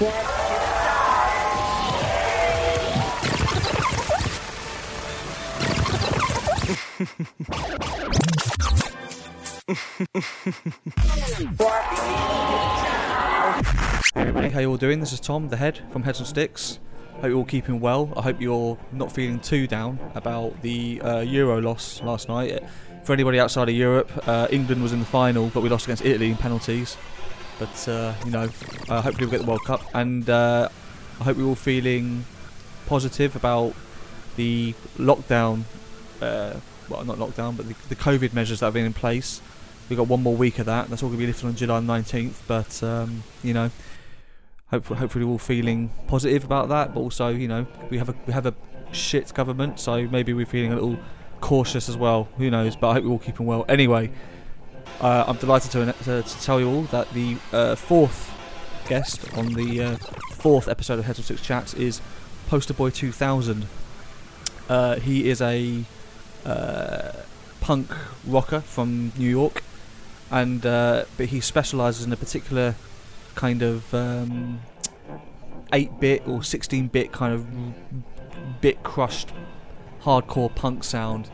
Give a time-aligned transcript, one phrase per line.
[0.00, 0.06] Hey,
[14.48, 15.00] how you all doing?
[15.00, 16.78] This is Tom, the head from Heads and Sticks.
[17.16, 18.10] Hope you're all keeping well.
[18.16, 22.62] I hope you're not feeling too down about the uh, Euro loss last night.
[23.04, 26.06] For anybody outside of Europe, uh, England was in the final, but we lost against
[26.06, 26.96] Italy in penalties.
[27.60, 28.48] But uh, you know,
[28.88, 30.70] uh, hopefully we'll get the World Cup, and uh,
[31.20, 32.24] I hope we're all feeling
[32.86, 33.74] positive about
[34.36, 35.64] the lockdown.
[36.22, 36.54] Uh,
[36.88, 39.42] well, not lockdown, but the, the COVID measures that have been in place.
[39.90, 40.88] We've got one more week of that.
[40.88, 42.36] That's all going to be lifted on July 19th.
[42.46, 43.70] But um, you know,
[44.70, 46.94] hopefully, hopefully we're all feeling positive about that.
[46.94, 48.54] But also, you know, we have a we have a
[48.90, 50.98] shit government, so maybe we're feeling a little
[51.42, 52.28] cautious as well.
[52.38, 52.74] Who knows?
[52.74, 53.66] But I hope we're all keeping well.
[53.68, 54.10] Anyway,
[55.00, 58.32] uh, I'm delighted to, to, to tell you all that the uh, fourth
[58.88, 59.96] guest on the uh,
[60.32, 62.00] fourth episode of Heads of Sticks Chats is
[62.48, 63.66] Poster Boy 2000.
[64.68, 65.84] Uh, he is a
[66.44, 67.12] uh,
[67.60, 67.90] punk
[68.26, 69.62] rocker from New York,
[70.30, 72.74] and uh, but he specialises in a particular
[73.34, 74.60] kind of um,
[75.72, 79.30] 8-bit or 16-bit kind of bit crushed
[80.02, 81.30] hardcore punk sound.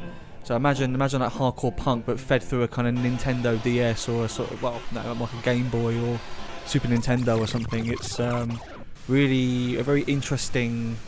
[0.46, 4.26] So imagine imagine that hardcore punk, but fed through a kind of Nintendo DS or
[4.26, 6.20] a sort of well, no, like a Game Boy or
[6.66, 7.88] Super Nintendo or something.
[7.88, 8.60] It's um,
[9.08, 10.98] really a very interesting,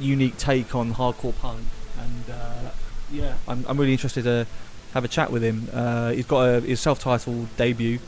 [0.00, 1.60] unique take on hardcore punk,
[2.00, 2.70] and uh,
[3.12, 4.48] yeah, I'm, I'm really interested to
[4.94, 5.68] have a chat with him.
[5.72, 8.00] Uh, he's got a, his self-titled debut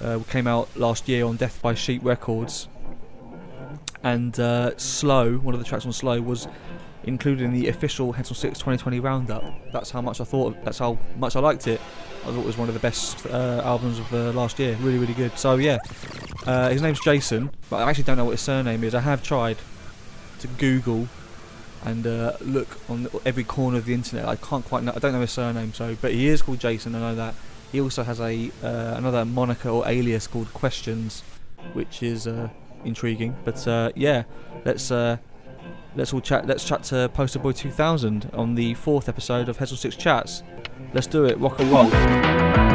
[0.00, 2.68] uh, came out last year on Death by Sheep Records,
[4.02, 6.48] and uh, Slow, one of the tracks on Slow, was
[7.04, 9.44] included in the official on Sticks 2020 roundup.
[9.72, 10.62] That's how much I thought.
[10.64, 11.80] That's how much I liked it.
[12.22, 14.76] I thought it was one of the best uh, albums of uh, last year.
[14.80, 15.36] Really, really good.
[15.36, 15.78] So yeah,
[16.46, 18.94] uh, his name's Jason, but I actually don't know what his surname is.
[18.94, 19.58] I have tried
[20.40, 21.08] to Google
[21.84, 24.26] and uh, look on every corner of the internet.
[24.26, 24.92] I can't quite know.
[24.94, 25.72] I don't know his surname.
[25.72, 26.94] So, but he is called Jason.
[26.94, 27.34] I know that.
[27.72, 31.22] He also has a uh, another moniker or alias called Questions,
[31.72, 32.50] which is uh,
[32.84, 33.34] intriguing.
[33.44, 33.66] But
[33.96, 34.24] yeah,
[34.64, 34.92] let's
[35.94, 36.46] let's all chat.
[36.46, 40.42] Let's chat to Poster Boy 2000 on the fourth episode of on Sticks Chats.
[40.92, 41.38] Let's do it.
[41.38, 42.71] Rock and roll.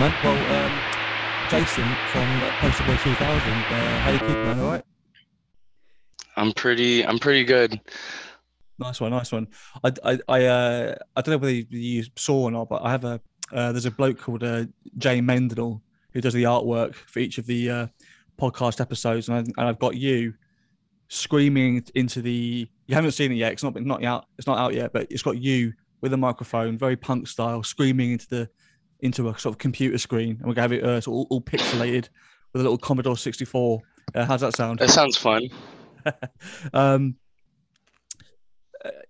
[0.00, 0.14] Man.
[0.24, 3.18] Well, um, Jason from uh, Boy 2000.
[3.20, 4.60] Uh, how you keeping, man?
[4.60, 4.84] All right.
[6.36, 7.04] I'm pretty.
[7.04, 7.78] I'm pretty good.
[8.78, 9.48] Nice one, nice one.
[9.84, 13.04] I, I, I, uh, I don't know whether you saw or not, but I have
[13.04, 13.20] a.
[13.52, 14.64] Uh, there's a bloke called uh,
[14.96, 15.82] Jay Mendel
[16.14, 17.86] who does the artwork for each of the uh,
[18.40, 20.32] podcast episodes, and, I, and I've got you
[21.08, 22.66] screaming into the.
[22.86, 23.52] You haven't seen it yet.
[23.52, 24.24] It's not been not out.
[24.38, 28.12] It's not out yet, but it's got you with a microphone, very punk style, screaming
[28.12, 28.48] into the
[29.02, 31.26] into a sort of computer screen, and we're gonna have it uh, sort of all,
[31.30, 32.08] all pixelated
[32.52, 33.80] with a little Commodore 64.
[34.14, 34.78] Uh, how's that sound?
[34.78, 35.48] That sounds fun.
[36.72, 37.16] um,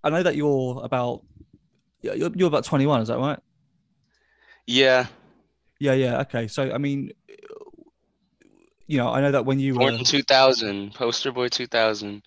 [0.03, 1.23] I know that you're about
[2.03, 3.03] you're, you're about 21.
[3.03, 3.39] Is that right?
[4.67, 5.07] Yeah.
[5.79, 6.21] Yeah, yeah.
[6.21, 6.49] Okay.
[6.49, 7.13] So I mean,
[8.87, 12.23] you know, I know that when you Born were in 2000, Poster Boy 2000.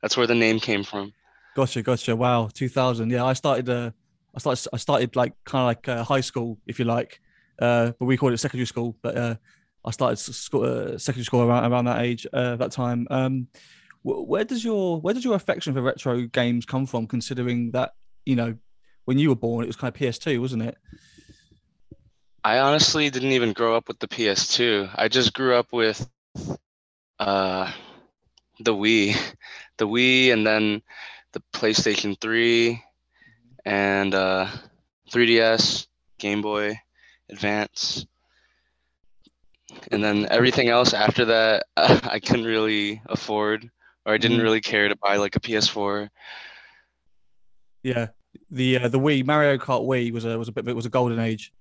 [0.00, 1.12] That's where the name came from.
[1.56, 2.14] Gotcha, gotcha.
[2.14, 3.10] Wow, 2000.
[3.10, 3.68] Yeah, I started.
[3.68, 3.90] Uh,
[4.34, 4.68] I started.
[4.72, 7.20] I started like kind of like uh, high school, if you like,
[7.60, 8.96] uh, but we called it secondary school.
[9.02, 9.34] But uh,
[9.84, 13.06] I started school, uh, secondary school around around that age, uh, that time.
[13.10, 13.48] Um,
[14.02, 17.06] wh- where does your where does your affection for retro games come from?
[17.06, 17.92] Considering that
[18.26, 18.56] you know,
[19.04, 20.76] when you were born, it was kind of PS2, wasn't it?
[22.42, 24.90] I honestly didn't even grow up with the PS2.
[24.94, 26.06] I just grew up with
[27.18, 27.72] uh,
[28.60, 29.16] the Wii,
[29.78, 30.82] the Wii, and then
[31.32, 32.82] the PlayStation 3,
[33.64, 34.46] and uh,
[35.10, 35.86] 3DS,
[36.18, 36.78] Game Boy
[37.30, 38.06] Advance,
[39.90, 43.70] and then everything else after that, I couldn't really afford,
[44.06, 44.42] or I didn't Mhm.
[44.42, 46.08] really care to buy like a PS4.
[47.82, 48.08] Yeah,
[48.50, 50.90] the uh, the Wii Mario Kart Wii was a was a bit it was a
[50.90, 51.52] golden age.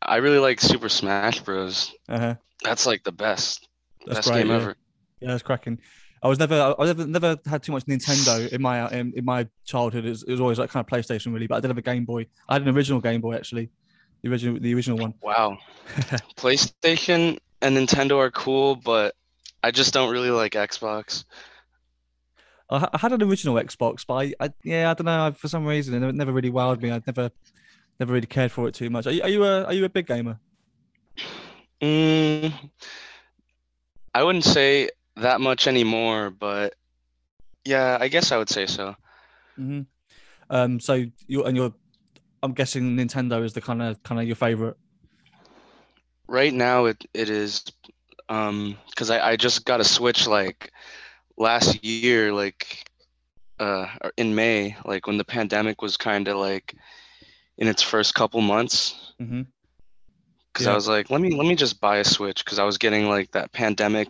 [0.00, 1.94] I really like Super Smash Bros.
[2.08, 2.34] Uh huh.
[2.62, 3.68] That's like the best,
[4.06, 4.56] That's best game yeah.
[4.56, 4.76] ever.
[5.20, 5.78] Yeah, it's cracking.
[6.24, 9.46] I was never, I never, never had too much Nintendo in my in, in my
[9.66, 10.06] childhood.
[10.06, 11.82] It was, it was always like kind of PlayStation really, but I did have a
[11.82, 12.26] Game Boy.
[12.48, 13.68] I had an original Game Boy actually,
[14.22, 15.12] the original, the original one.
[15.20, 15.58] Wow.
[16.36, 19.14] PlayStation and Nintendo are cool, but
[19.62, 21.24] I just don't really like Xbox.
[22.70, 25.26] I, I had an original Xbox, but I, I yeah, I don't know.
[25.26, 26.90] I, for some reason, it never, never really wowed me.
[26.90, 27.30] I never,
[28.00, 29.06] never really cared for it too much.
[29.06, 30.40] Are you, are you a, are you a big gamer?
[31.82, 32.50] Mm,
[34.14, 36.74] I wouldn't say that much anymore, but
[37.64, 38.96] yeah, I guess I would say so.
[39.56, 39.82] hmm
[40.50, 41.74] Um, so you and you're,
[42.42, 44.76] I'm guessing Nintendo is the kind of kind of your favorite.
[46.28, 47.62] Right now, it it is,
[48.28, 50.72] um, because I I just got a Switch like
[51.36, 52.84] last year, like
[53.60, 56.74] uh in May, like when the pandemic was kind of like
[57.58, 59.14] in its first couple months.
[59.18, 59.54] hmm
[60.52, 60.72] because Yeah.
[60.72, 63.08] I was like, let me let me just buy a Switch because I was getting
[63.08, 64.08] like that pandemic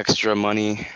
[0.00, 0.88] extra money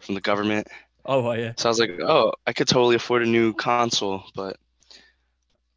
[0.00, 0.68] from the government.
[1.04, 4.24] Oh right, yeah, So I was like, oh, I could totally afford a new console,
[4.34, 4.56] but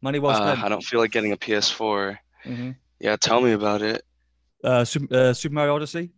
[0.02, 0.56] money well uh.
[0.62, 2.18] I don't feel like getting a PS4.
[2.44, 4.02] hmm Yeah, tell me about it.
[4.64, 6.10] Uh, Super, uh, Super Mario Odyssey.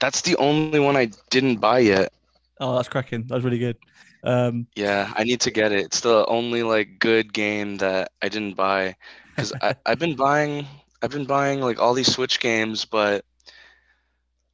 [0.00, 2.12] That's the only one I didn't buy yet.
[2.60, 3.24] Oh, that's cracking.
[3.28, 3.76] That's really good.
[4.22, 5.84] Um, Yeah, I need to get it.
[5.86, 8.96] It's the only like good game that I didn't buy
[9.34, 9.52] because
[9.86, 10.66] I've been buying
[11.02, 13.24] I've been buying like all these Switch games, but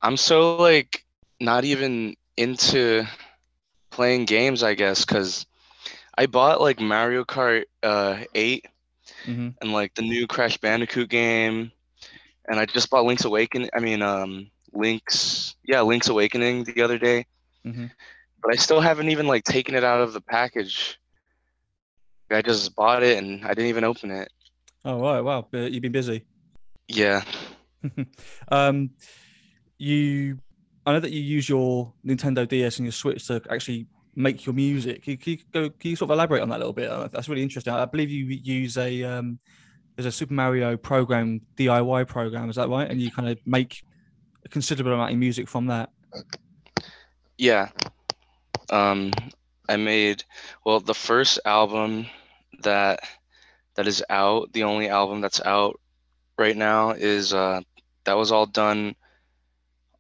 [0.03, 1.05] I'm so like
[1.41, 3.05] not even into
[3.91, 5.47] playing games, I guess, because
[6.17, 8.67] I bought like Mario Kart uh 8
[9.27, 9.55] mhm.
[9.61, 11.73] and like the new Crash Bandicoot game,
[12.49, 13.71] and I just bought Link's Awakening.
[13.75, 17.27] I mean, um, Link's yeah, Link's Awakening the other day,
[17.65, 17.87] hmm
[18.43, 20.99] but I still haven't even like taken it out of the package.
[22.31, 24.31] I just bought it and I didn't even open it.
[24.85, 25.47] Oh right, wow.
[25.53, 26.25] You've been busy.
[26.89, 27.23] Yeah.
[28.49, 28.91] um,
[29.81, 30.39] you,
[30.85, 34.55] I know that you use your Nintendo DS and your Switch to actually make your
[34.55, 35.03] music.
[35.03, 35.71] Can you, can you go?
[35.71, 36.91] Can you sort of elaborate on that a little bit?
[36.91, 37.73] Uh, That's really interesting.
[37.73, 39.39] I believe you use a um,
[39.97, 42.51] there's a Super Mario program DIY program.
[42.51, 42.91] Is that right?
[42.91, 43.83] And you kind of make
[44.45, 45.91] a considerable amount of music from that.
[47.39, 47.71] Yeah.
[48.71, 49.13] Um,
[49.69, 50.25] I made
[50.65, 52.07] well the first album
[52.63, 53.01] that
[53.77, 55.81] that is out, the only album that's out
[56.39, 57.61] right now is uh
[58.05, 58.95] that was all done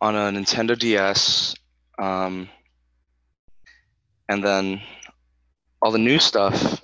[0.00, 1.54] on a Nintendo DS.
[1.98, 2.48] Um,
[4.28, 4.80] and then
[5.82, 6.82] all the new stuff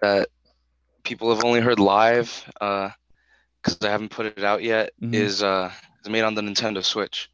[0.00, 0.28] that
[1.04, 2.90] people have only heard live uh
[3.60, 5.14] because I haven't put it out yet Mhm.
[5.14, 5.70] is uh
[6.04, 7.30] is made on the Nintendo Switch.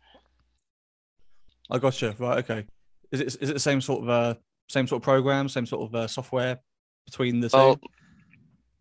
[1.70, 2.14] I gotcha.
[2.18, 2.38] Right.
[2.38, 2.66] Okay.
[3.12, 4.34] Is it is it the same sort of uh
[4.68, 6.58] same sort of program, same sort of uh, software
[7.06, 7.56] between the two?
[7.56, 7.80] Oh,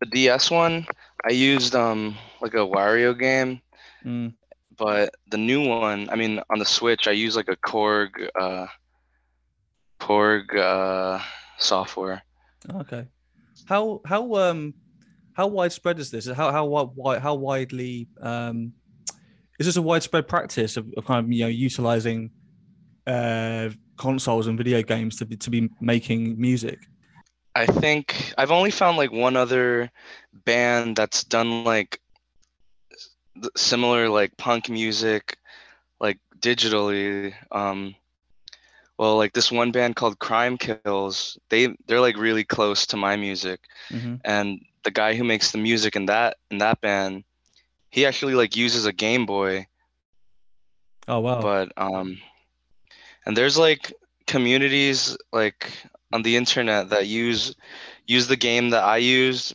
[0.01, 0.85] the DS one,
[1.27, 3.61] I used um like a Wario game,
[4.05, 4.33] Mm.
[4.77, 8.67] But the new one, I mean on the Switch, I use like a Korg uh
[9.99, 11.19] Korg uh
[11.57, 12.21] software.
[12.73, 13.07] Okay.
[13.65, 14.73] How how um
[15.33, 16.27] how widespread is this?
[16.27, 18.73] How how wide how widely um
[19.59, 22.31] is this a widespread practice of, of kind of you know utilizing
[23.07, 26.79] uh consoles and video games to be to be making music?
[27.55, 29.89] I think I've only found like one other
[30.45, 31.99] band that's done like
[33.55, 35.37] similar like punk music
[35.99, 37.95] like digitally um
[38.97, 43.15] well like this one band called Crime Kills they they're like really close to my
[43.15, 43.59] music.
[43.89, 47.23] Hmm and the guy who makes the music in that in that band
[47.89, 49.67] he actually like uses a Game Boy.
[51.07, 51.41] Oh wow.
[51.41, 52.17] but um
[53.25, 53.93] and there's like
[54.25, 55.71] communities like
[56.13, 57.55] on the internet that use
[58.05, 59.53] use the game that I use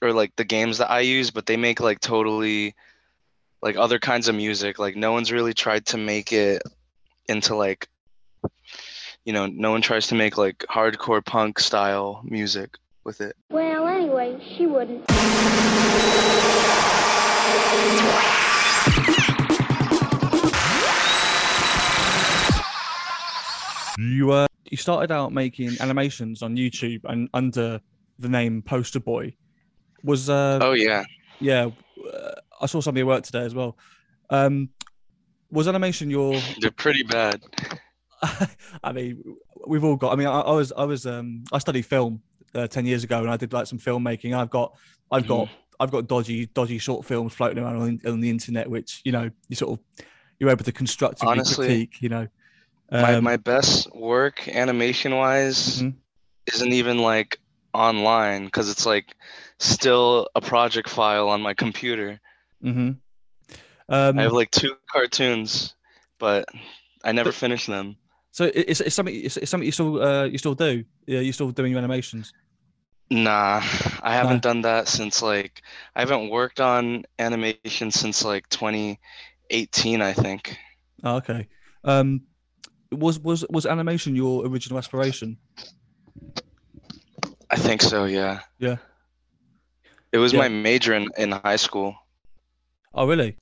[0.00, 2.74] or like the games that I use but they make like totally
[3.62, 6.62] like other kinds of music like no one's really tried to make it
[7.28, 7.88] into like
[9.24, 13.86] you know no one tries to make like hardcore punk style music with it Well,
[13.86, 15.04] anyway, she wouldn't.
[23.98, 27.80] You uh you started out making animations on YouTube and under
[28.18, 29.34] the name Poster Boy.
[30.04, 31.04] Was uh oh yeah
[31.42, 31.70] yeah,
[32.12, 33.76] uh, I saw some of your work today as well.
[34.30, 34.70] Um
[35.50, 37.42] was animation your they're pretty bad
[38.84, 39.22] I mean,
[39.66, 40.12] we've all got.
[40.12, 42.22] I mean, I, I was, I was, um, I studied film
[42.54, 44.36] uh, ten years ago, and I did like some filmmaking.
[44.36, 44.76] I've got,
[45.10, 45.48] I've got,
[45.80, 49.30] I've got dodgy, dodgy short films floating around on, on the internet, which you know,
[49.48, 50.04] you sort of,
[50.38, 51.96] you're able to constructively Honestly, critique.
[52.00, 52.28] You know,
[52.90, 55.94] my, Um, my best work animation wise mhm.
[56.52, 57.40] isn't even like
[57.74, 59.14] online because it's like
[59.58, 62.20] still a project file on my computer.
[62.62, 62.96] Mhm.
[63.88, 65.74] Um, I have like two cartoons,
[66.18, 66.46] but
[67.04, 67.96] I never finished them.
[68.30, 70.84] So it's, it's something it's, it's something you still uh, you still do.
[71.06, 72.32] Yeah, you're still doing your animations.
[73.10, 73.60] Nah,
[74.02, 74.50] I haven't No.
[74.52, 75.60] done that since like
[75.94, 80.56] I haven't worked on animation since like 2018, I think.
[81.04, 81.48] Oh, okay.
[81.84, 82.22] Um,
[82.90, 85.36] was was was animation your original aspiration?
[87.50, 88.40] I think so, yeah.
[88.58, 88.76] Yeah.
[90.12, 90.40] It was Yeah.
[90.40, 91.94] my major in, in high school.
[92.94, 93.36] Oh, really?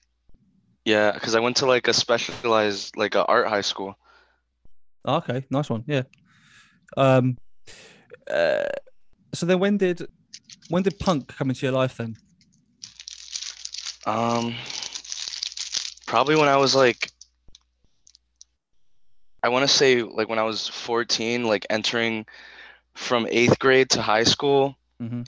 [0.84, 3.96] Yeah, because I went to like a specialized like a art high school.
[5.04, 5.84] Oh, okay, nice one.
[5.86, 6.02] Yeah.
[6.96, 7.36] Um.
[8.30, 8.64] Uh,
[9.34, 10.06] so then, when did
[10.68, 11.96] when did punk come into your life?
[11.96, 12.16] Then.
[14.06, 14.54] Um,
[16.06, 17.12] probably when I was like,
[19.42, 22.24] I want to say like when I was 14, like entering
[22.94, 25.22] from eighth grade to high school, hmm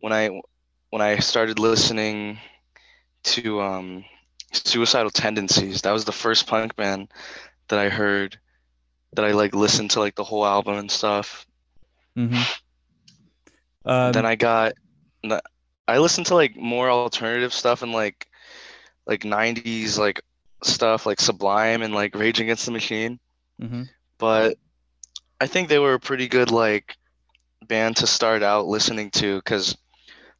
[0.00, 0.30] when I
[0.90, 2.38] when I started listening
[3.24, 4.04] to um,
[4.52, 5.82] Suicidal Tendencies.
[5.82, 7.08] That was the first punk band
[7.68, 8.38] that I heard
[9.14, 11.46] that I like listened to like the whole album and stuff.
[12.16, 12.42] Mm-hmm.
[13.84, 14.74] Um, then I got
[15.88, 18.28] I listened to like more alternative stuff and like
[19.06, 20.20] like 90s like
[20.62, 23.18] stuff like Sublime and like Rage Against the Machine,
[23.60, 23.82] Mm-hmm.
[24.18, 24.56] but
[25.40, 26.96] I think they were a pretty good like
[27.68, 29.76] band to start out listening to because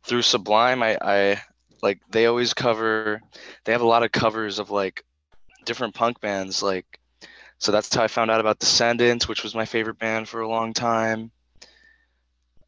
[0.04, 1.42] through Sublime I I
[1.82, 3.20] like they always cover
[3.64, 5.04] they have a lot of covers of like
[5.64, 6.86] different punk bands like
[7.58, 10.48] so that's how I found out about Descendents, which was my favorite band for a
[10.48, 11.30] long time.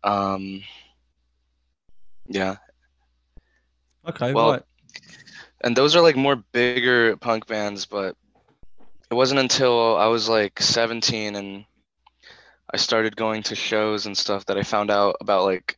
[0.05, 0.63] Um,
[2.29, 2.57] yeah,
[4.07, 4.33] Okay.
[4.33, 4.63] well, right.
[5.63, 8.17] and those are like more bigger punk bands, but
[9.11, 11.65] it wasn't until I was like 17 and
[12.73, 15.77] I started going to shows and stuff that I found out about like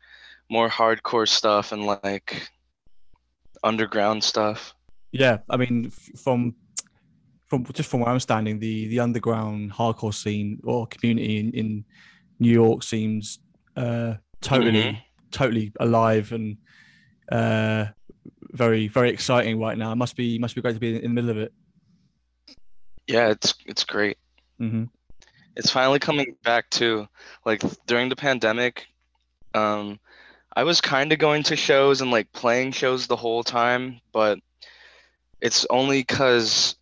[0.51, 2.51] more hardcore stuff and like
[3.67, 4.75] underground stuff.
[5.13, 5.39] Yeah.
[5.51, 5.91] I mean,
[6.25, 6.55] from
[7.49, 11.85] from just from where I'm standing, the the underground hardcore scene or community in, in
[12.39, 13.39] New York seems
[13.77, 14.99] uh, totally Mhm.
[15.31, 16.57] totally alive and
[17.33, 17.87] uh,
[18.53, 19.93] very very exciting right now.
[19.93, 21.53] It must be must be great to be in the middle of it.
[23.07, 24.19] Yeah, it's it's great.
[24.61, 24.85] Mm-hmm.
[25.57, 27.07] It's finally coming back too.
[27.45, 28.87] Like during the pandemic,
[29.55, 29.99] um,
[30.57, 34.39] I was kind of going to shows and like playing shows the whole time, but
[35.39, 36.77] it's only because,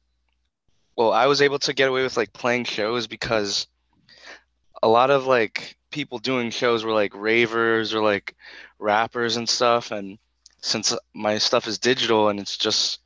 [0.97, 3.67] well, I was able to get away with like playing shows because
[4.81, 8.37] a lot of like people doing shows were like ravers or like
[8.79, 10.19] rappers and stuff, and
[10.61, 13.01] since my stuff is digital and it's just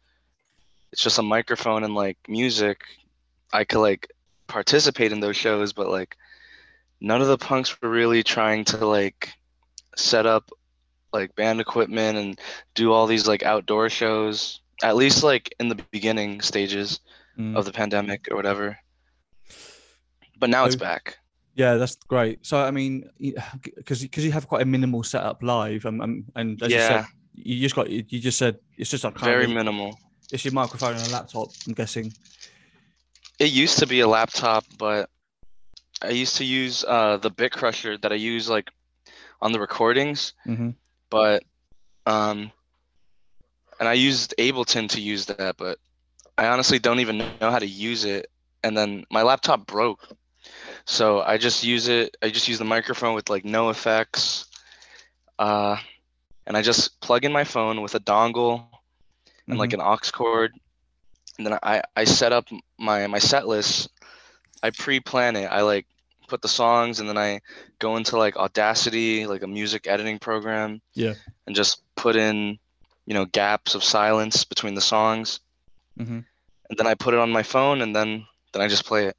[0.92, 2.82] it's just a microphone and like music,
[3.54, 4.12] I could like
[4.48, 6.14] participate in those shows, but like
[7.00, 9.32] none of the punks were really trying to like
[9.98, 10.50] set up
[11.12, 12.38] like band equipment and
[12.74, 14.60] do all these like outdoor shows.
[14.82, 17.00] At least like in the beginning stages
[17.38, 17.56] Mm.
[17.56, 18.76] of the pandemic or whatever.
[20.40, 21.18] But now it's back.
[21.54, 22.44] Yeah, that's great.
[22.44, 23.08] So I mean,
[23.76, 26.88] because because you have quite a minimal setup live, um, um, and as you Yeah,
[26.88, 29.98] said, you just got you you just said it's just a kind very of minimal.
[30.32, 31.48] it's your microphone and a laptop.
[31.66, 32.12] I'm guessing.
[33.38, 35.10] It used to be a laptop, but
[36.02, 38.70] I used to use uh, the Bit Crusher that I use like
[39.40, 40.34] on the recordings.
[40.44, 40.70] hmm
[41.10, 41.42] but
[42.06, 42.52] um
[43.80, 45.78] and I used Ableton to use that, but
[46.36, 48.28] I honestly don't even know how to use it.
[48.64, 50.08] And then my laptop broke.
[50.84, 54.46] So I just use it I just use the microphone with like no effects.
[55.38, 55.76] Uh
[56.46, 58.66] and I just plug in my phone with a dongle
[59.46, 60.52] and like an aux cord.
[61.38, 63.90] And then I, I set up my my set list.
[64.62, 65.46] I pre-plan it.
[65.46, 65.86] I like
[66.28, 67.40] put the songs and then I
[67.78, 70.80] go into like Audacity, like a music editing program.
[70.94, 71.14] Yeah.
[71.46, 72.58] And just put in,
[73.06, 75.40] you know, gaps of silence between the songs.
[75.96, 76.20] hmm
[76.70, 79.16] And then I put it on my phone and then then I just play it.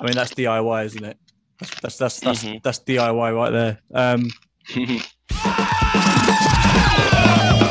[0.00, 1.16] I mean, that's DIY, isn't it?
[1.58, 2.62] That's that's that's that's, Mhm.
[2.62, 3.78] that's DIY right there.
[3.94, 4.30] Um,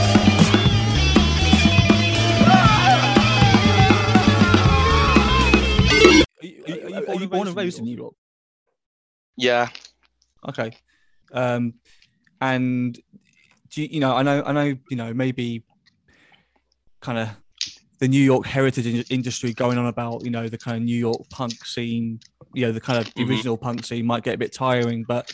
[7.21, 8.13] are you, born and raised in New York?
[9.37, 9.67] yeah.
[10.47, 10.71] Okay.
[11.33, 11.73] Um,
[12.41, 12.93] and
[13.69, 15.63] do you, you know, I know, I know, you know, maybe
[17.01, 17.29] kind of
[17.99, 20.97] the New York heritage in- industry going on about, you know, the kind of New
[20.97, 22.19] York punk scene,
[22.53, 23.27] you know, the kind of Mhm.
[23.29, 25.27] original punk scene might get a bit tiring, but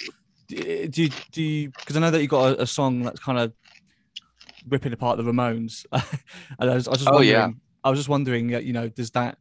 [0.47, 3.19] d- do you, do you, because I know that you got a, a song that's
[3.19, 3.53] kind of
[4.69, 5.85] ripping apart the Ramones.
[5.91, 7.49] and I was, I was just Oh, wondering, yeah.
[7.83, 9.37] I was just wondering, you know, does that,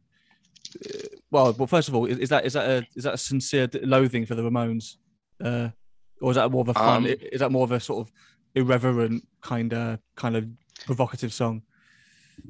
[1.31, 3.67] well, well, first of all, is, is that is that a is that a sincere
[3.83, 4.97] loathing for the Ramones,
[5.43, 5.69] uh,
[6.21, 7.05] or is that more of a fun?
[7.05, 8.13] Um, is that more of a sort of
[8.53, 10.47] irreverent kind of kind of
[10.85, 11.63] provocative song?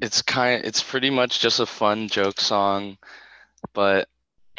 [0.00, 2.96] it's kind it's pretty much just a fun joke song,
[3.72, 4.08] but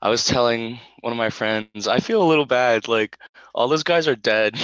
[0.00, 2.88] I was telling one of my friends, I feel a little bad.
[2.88, 3.18] Like
[3.54, 4.56] all those guys are dead,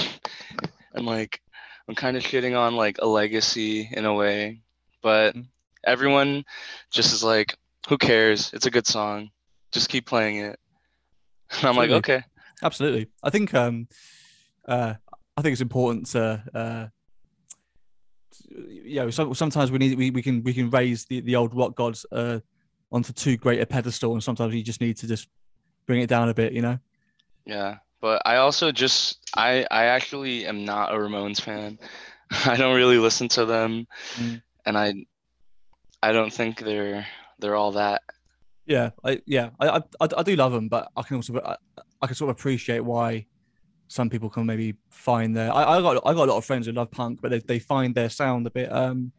[0.93, 1.41] and like
[1.87, 4.61] I'm kind of shitting on like a legacy in a way,
[5.03, 5.47] but Mhm.
[5.85, 6.45] everyone
[6.91, 7.55] just is like,
[7.87, 8.51] who cares?
[8.53, 9.29] It's a good song.
[9.71, 10.59] Just keep playing it.
[11.59, 12.23] And I'm like, okay.
[12.63, 13.07] Absolutely.
[13.23, 13.87] I think um
[14.67, 14.95] uh
[15.37, 16.87] I think it's important to uh
[18.57, 21.55] you know so, sometimes we need we, we can we can raise the, the old
[21.55, 22.39] rock gods uh
[22.91, 25.27] onto too great a pedestal and sometimes you just need to just
[25.85, 26.77] bring it down a bit, you know?
[27.45, 31.77] Yeah, but I also just I I actually am not a Ramones fan.
[32.45, 34.41] I don't really listen to them, Mm.
[34.65, 34.93] and I
[36.01, 37.05] I don't think they're
[37.39, 38.01] they're all that.
[38.65, 41.55] Yeah, I yeah, I I, I do love them, but I can also I,
[42.01, 43.27] I can sort of appreciate why
[43.87, 45.53] some people can maybe find their.
[45.53, 47.59] I, I got I got a lot of friends who love punk, but they, they
[47.59, 49.11] find their sound a bit um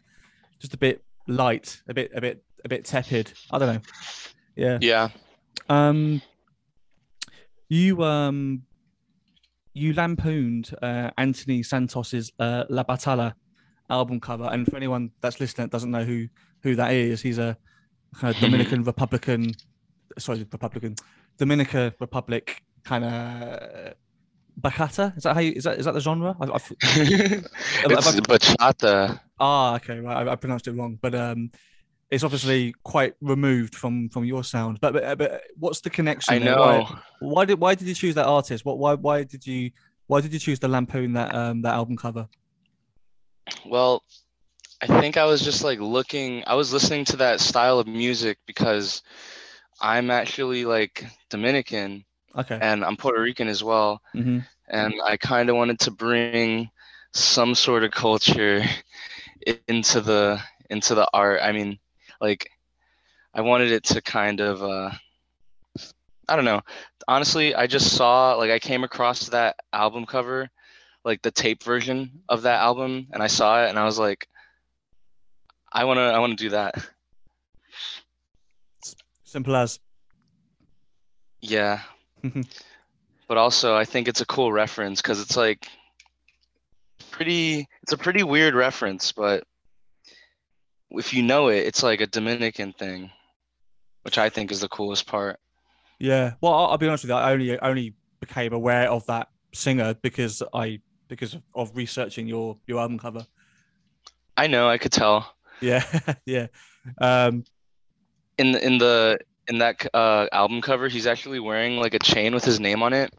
[0.58, 3.32] just a bit light, a bit a bit a bit tepid.
[3.50, 3.80] I don't know.
[4.56, 4.78] Yeah.
[4.80, 5.08] Yeah.
[5.68, 6.22] Um.
[7.68, 8.62] You um.
[9.74, 13.34] You lampooned uh, Antony Santos's uh, La Batalla
[13.90, 16.28] album cover, and for anyone that's listening that doesn't know who
[16.62, 17.58] who that is, he's a
[18.14, 19.52] kind of Dominican Republican,
[20.18, 20.94] sorry, Republican,
[21.38, 23.94] Dominica Republic kind of
[24.60, 25.16] bachata.
[25.16, 26.36] Is that how you, is that is that the genre?
[26.40, 29.20] I, I, it's bachata.
[29.38, 30.26] ah, okay, right.
[30.26, 31.50] I, I pronounced it wrong, but um,
[32.10, 34.80] it's obviously quite removed from from your sound.
[34.80, 36.34] But but, but what's the connection?
[36.34, 36.58] I there?
[36.58, 36.98] Why- know.
[37.20, 38.64] Why did why did you choose that artist?
[38.64, 39.70] What why why did you
[40.06, 42.28] why did you choose the lampoon that um that album cover?
[43.64, 44.02] Well,
[44.82, 48.38] I think I was just like looking, I was listening to that style of music
[48.46, 49.02] because
[49.80, 52.04] I'm actually like Dominican
[52.36, 52.60] Okay.
[52.60, 54.00] and I'm Puerto Rican as well.
[54.14, 56.70] hmm And I kind of wanted to bring
[57.14, 58.62] some sort of culture
[59.46, 60.40] into the
[60.70, 61.40] into the art.
[61.42, 61.78] I mean,
[62.20, 62.48] like
[63.34, 64.90] I wanted it to kind of uh
[66.28, 66.62] I don't know.
[67.08, 70.50] Honestly, I just saw like I came across that album cover,
[71.04, 74.28] like the tape version of that album, and I saw it and I was like,
[75.72, 76.74] I wanna I wanna do that.
[79.24, 79.80] Simple as.
[81.40, 81.80] Yeah.
[83.28, 85.68] but also I think it's a cool reference because it's like
[87.10, 89.44] pretty it's a pretty weird reference, but
[90.90, 93.10] if you know it, it's like a Dominican thing,
[94.02, 95.38] which I think is the coolest part.
[95.98, 96.34] Yeah.
[96.40, 97.16] Well, I'll, I'll be honest with you.
[97.16, 102.80] I only only became aware of that singer because I because of researching your your
[102.80, 103.26] album cover.
[104.36, 105.35] I know, I could tell.
[105.60, 105.84] Yeah.
[106.26, 106.46] yeah.
[107.00, 107.44] Um.
[108.38, 112.34] In the, in the in that uh, album cover, he's actually wearing like a chain
[112.34, 113.10] with his name on it.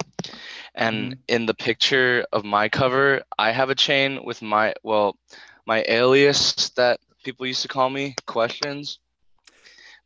[0.75, 1.19] And Mhm.
[1.27, 5.17] in the picture of my cover, I have a chain with my well,
[5.65, 8.99] my alias that people used to call me, questions.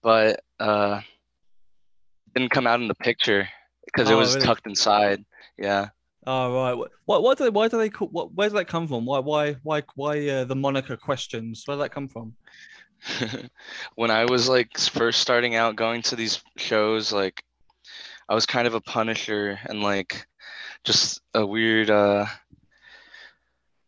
[0.02, 1.02] But uh
[2.34, 3.48] didn't come out in the picture
[3.86, 4.46] because it Oh, was really?
[4.46, 5.26] tucked inside.
[5.58, 5.90] Yeah.
[6.28, 6.90] Oh right.
[7.06, 9.06] Why why do they why do they call what where does that come from?
[9.06, 11.64] Why why why why uh, the moniker questions?
[11.66, 12.36] Where does that come from?
[13.96, 17.44] when I was like first starting out going to these shows, like
[18.30, 20.28] I was kind of a punisher and like
[20.84, 22.26] just a weird uh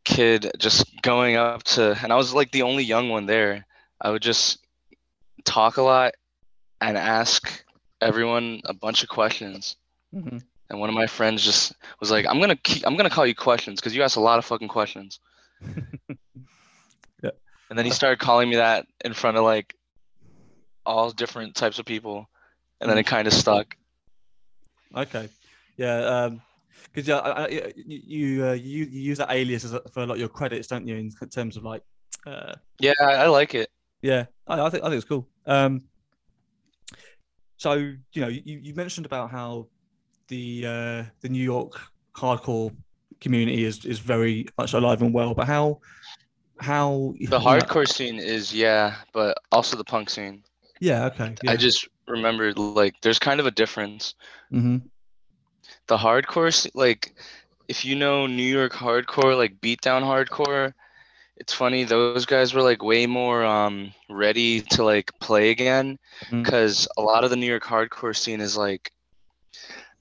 [0.04, 3.66] kid just going up to and I was like the only young one there.
[4.02, 4.58] I would just
[5.46, 6.16] talk a lot
[6.82, 7.64] and ask
[8.02, 9.78] everyone a bunch of questions.
[10.12, 10.40] hmm
[10.74, 13.36] And one of my friends just was like, "I'm gonna keep, I'm gonna call you
[13.36, 15.20] questions because you ask a lot of fucking questions."
[17.24, 17.30] Yeah.
[17.70, 19.76] And then he started calling me that in front of like
[20.86, 22.28] all different types of people,
[22.82, 23.78] and then it kind of stuck.
[24.96, 25.30] Okay.
[25.78, 26.00] Yeah.
[26.00, 26.42] Um.
[26.92, 30.16] Because yeah, I, I, you you, uh, you you use that alias for a lot
[30.16, 30.96] of your credits, don't you?
[30.98, 31.84] In terms of like,
[32.28, 33.70] uh, Yeah, I, I like it.
[34.02, 35.28] yeah, I, I think I think it's cool.
[35.46, 35.84] Um.
[37.58, 39.68] So you know, you, you mentioned about how
[40.34, 41.74] the uh, the New York
[42.18, 42.76] hardcore
[43.22, 45.80] community is is very much alive and well, but how
[46.60, 50.44] how The hardcore scene is yeah, but also the punk scene.
[50.80, 51.06] Yeah.
[51.08, 51.36] Okay.
[51.44, 51.52] Yeah.
[51.52, 54.16] I just remembered like there's kind of a difference.
[54.52, 54.78] hmm
[55.88, 57.16] The hardcore, like
[57.68, 60.74] if you know New York hardcore, like beatdown hardcore,
[61.38, 65.98] it's funny those guys were like way more um ready to like play again
[66.44, 68.92] because a lot of the New York hardcore scene is like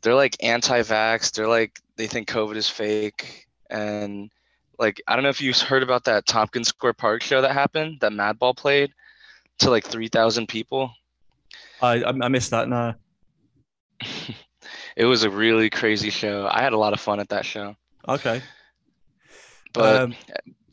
[0.02, 1.32] they're like anti-vax.
[1.32, 4.30] They're like they think COVID is fake and
[4.78, 7.98] like I don't know if you heard about that Tompkins Square Park show that happened
[8.00, 8.92] that Madball played
[9.60, 10.92] to like 3,000 people.
[11.80, 12.68] I I I missed that.
[12.68, 12.94] No.
[14.96, 16.48] it was a really crazy show.
[16.50, 17.76] I had a lot of fun at that show.
[18.08, 18.42] Okay.
[19.72, 20.14] but Um,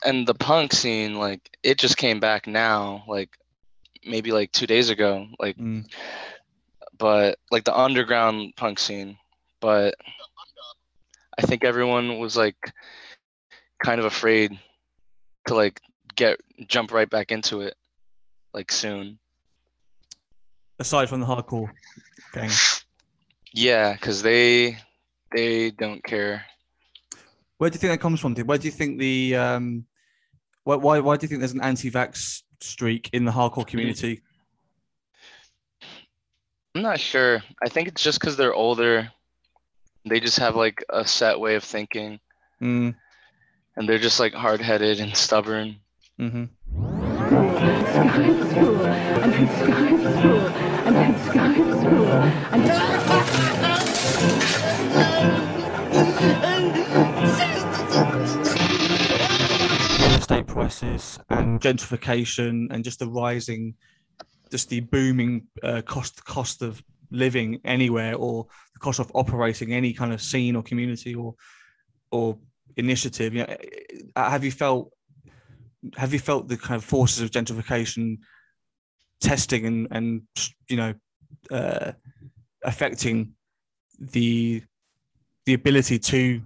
[0.06, 3.30] and the punk scene like it just came back now like
[4.06, 5.86] maybe like two days ago like mm,
[7.00, 9.18] but like the underground punk scene
[9.62, 9.96] but
[11.38, 12.58] i think everyone was like
[13.84, 14.58] kind of afraid
[15.48, 15.80] to like
[16.16, 17.74] get jump right back into it
[18.54, 19.18] like soon
[20.80, 21.70] aside from the hardcore
[22.34, 22.52] gang.
[23.54, 24.78] yeah because they
[25.32, 26.44] they don't care
[27.58, 28.36] Where do you think that comes from?
[28.36, 29.86] Where do you think the um,
[30.64, 34.22] why why why do you think there's an anti-vax streak in the hardcore community?
[36.80, 37.44] I'm not sure.
[37.62, 39.12] I think it's just because they're older.
[40.06, 42.22] They just have like a set way of thinking.
[42.62, 42.96] Mm,
[43.76, 45.76] and they're just like hard-headed and stubborn.
[46.18, 46.96] Hmm And
[48.00, 50.46] sky's through, and then sky's through,
[50.88, 52.06] and then sky's through,
[52.54, 52.80] and then
[60.00, 63.76] Real estate prices and gentrification and just the rising,
[64.50, 69.94] just the booming uh, cost cost of living anywhere or the cost of operating any
[69.94, 71.36] kind of scene or community or
[72.12, 72.38] or
[72.78, 73.34] initiative.
[73.34, 73.56] You know,
[74.16, 74.92] uh, have you felt
[75.96, 78.20] have you felt the kind of forces of gentrification
[79.22, 80.22] testing and and
[80.68, 80.94] you know
[81.52, 81.92] uh,
[82.64, 83.34] affecting
[84.00, 84.64] the
[85.46, 86.42] the ability to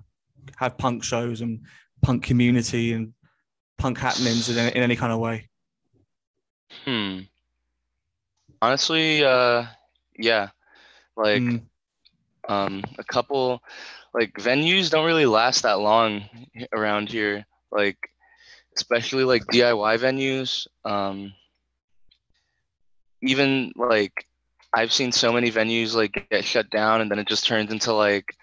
[0.58, 1.62] have punk shows and
[2.02, 3.14] punk community and
[3.78, 5.50] punk happenings in, in any kind of way
[6.86, 7.20] Hmm.
[8.64, 9.66] Honestly, uh,
[10.18, 10.48] yeah.
[11.18, 11.62] Like, Mm,
[12.48, 13.62] um, a couple,
[14.14, 16.24] like venues don't really last that long
[16.72, 17.46] around here.
[17.74, 17.98] Like,
[18.78, 20.66] especially like DIY venues.
[20.86, 21.34] Um,
[23.22, 24.26] even like
[24.74, 27.92] I've seen so many venues like get shut down and then it just turns into
[27.92, 28.34] like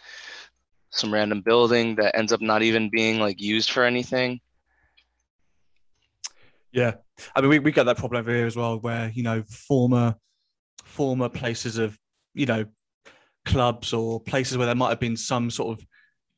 [0.91, 4.39] some random building that ends up not even being like used for anything.
[6.73, 6.95] Yeah
[7.35, 10.15] i mean we, we got that problem over here as well where you know former
[10.85, 11.99] former places of
[12.35, 12.65] you know
[13.45, 15.87] clubs or places where there might have been some sort of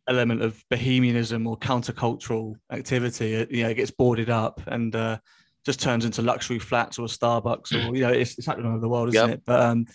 [0.08, 5.16] element of bohemianism or countercultural activity it, you know it gets boarded up and uh,
[5.64, 8.72] just turns into luxury flats or a starbucks or you know it's, it's happening all
[8.72, 9.38] over the world isn't Yep.
[9.38, 9.86] it but um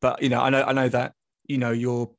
[0.00, 1.12] but you know i know i know that
[1.46, 2.10] you know you're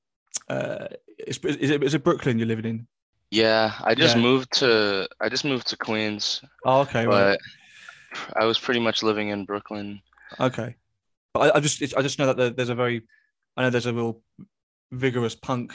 [0.49, 2.87] uh is, is, it, is it brooklyn you're living in
[3.31, 4.21] Yeah, I just Yeah.
[4.21, 7.39] moved to I just moved to Queens, oh okay right.
[8.35, 10.01] I was pretty much living in Brooklyn.
[10.39, 10.75] Okay,
[11.33, 13.03] but I, I just I just know that there, there's a very
[13.57, 14.21] I know there's a real
[14.91, 15.73] vigorous punk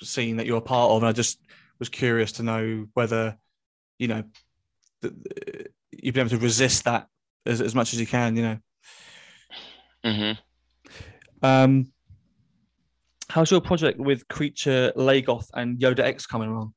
[0.00, 1.40] scene that you're a part of, and I just
[1.78, 3.36] was curious to know whether
[3.98, 4.24] you know
[5.02, 7.08] you've been able to resist that
[7.46, 8.36] as, as much as you can.
[8.36, 8.58] You know,
[10.04, 10.32] hmm
[11.42, 11.92] um,
[13.28, 16.74] how's your project with Creature Lagoth and Yoda X coming along?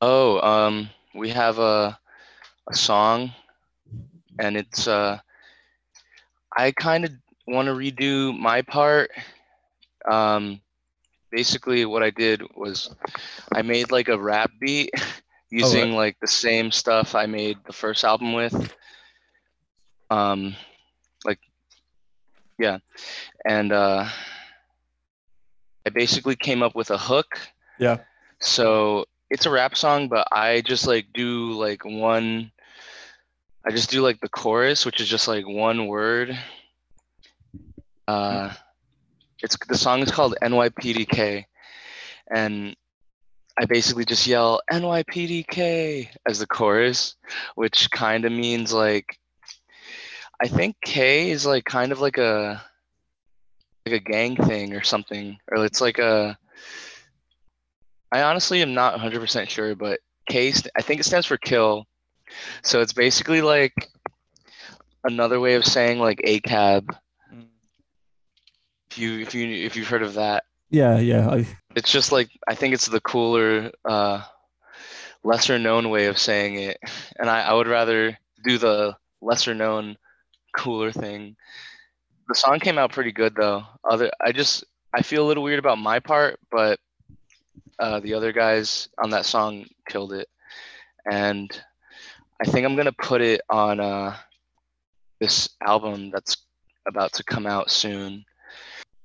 [0.00, 1.98] Oh, um, we have a
[2.68, 3.32] a song,
[4.38, 5.18] and it's uh,
[6.56, 7.12] I kind of
[7.46, 9.10] want to redo my part.
[10.10, 10.60] Um,
[11.30, 12.94] basically, what I did was
[13.52, 14.90] I made like a rap beat
[15.50, 18.74] using like the same stuff I made the first album with.
[20.10, 20.54] Um,
[21.24, 21.40] like,
[22.58, 22.78] yeah,
[23.46, 24.08] and uh,
[25.86, 27.38] I basically came up with a hook.
[27.78, 27.98] Yeah.
[28.40, 32.52] So it's a rap song, but I just like do like one.
[33.68, 36.34] I just do like the chorus, which is just like one word.
[38.06, 38.50] Uh,
[39.42, 41.44] it's the song is called NYPDK,
[42.30, 42.74] and
[43.60, 47.16] I basically just yell NYPDK as the chorus,
[47.56, 49.18] which kind of means like.
[50.40, 52.62] I think K is like kind of like a
[53.84, 56.38] like a gang thing or something, or it's like a.
[58.10, 61.84] I honestly am not 100% sure, but K, I think it stands for kill.
[62.62, 63.74] So it's basically like
[65.04, 66.88] another way of saying like ACAB.
[68.90, 71.28] If you if you if you've heard of that, Yeah, yeah.
[71.28, 74.22] I, it's just like I think it's the cooler, uh,
[75.22, 76.78] lesser known way of saying it,
[77.18, 79.96] and I, I would rather do the lesser known,
[80.56, 81.36] cooler thing.
[82.28, 83.64] The song came out pretty good though.
[83.88, 86.80] Other I just I feel a little weird about my part, but
[87.78, 90.28] uh, the other guys on that song killed it,
[91.10, 91.48] and
[92.40, 94.16] I think I'm gonna put it on uh,
[95.20, 96.36] this album that's
[96.86, 98.24] about to come out soon.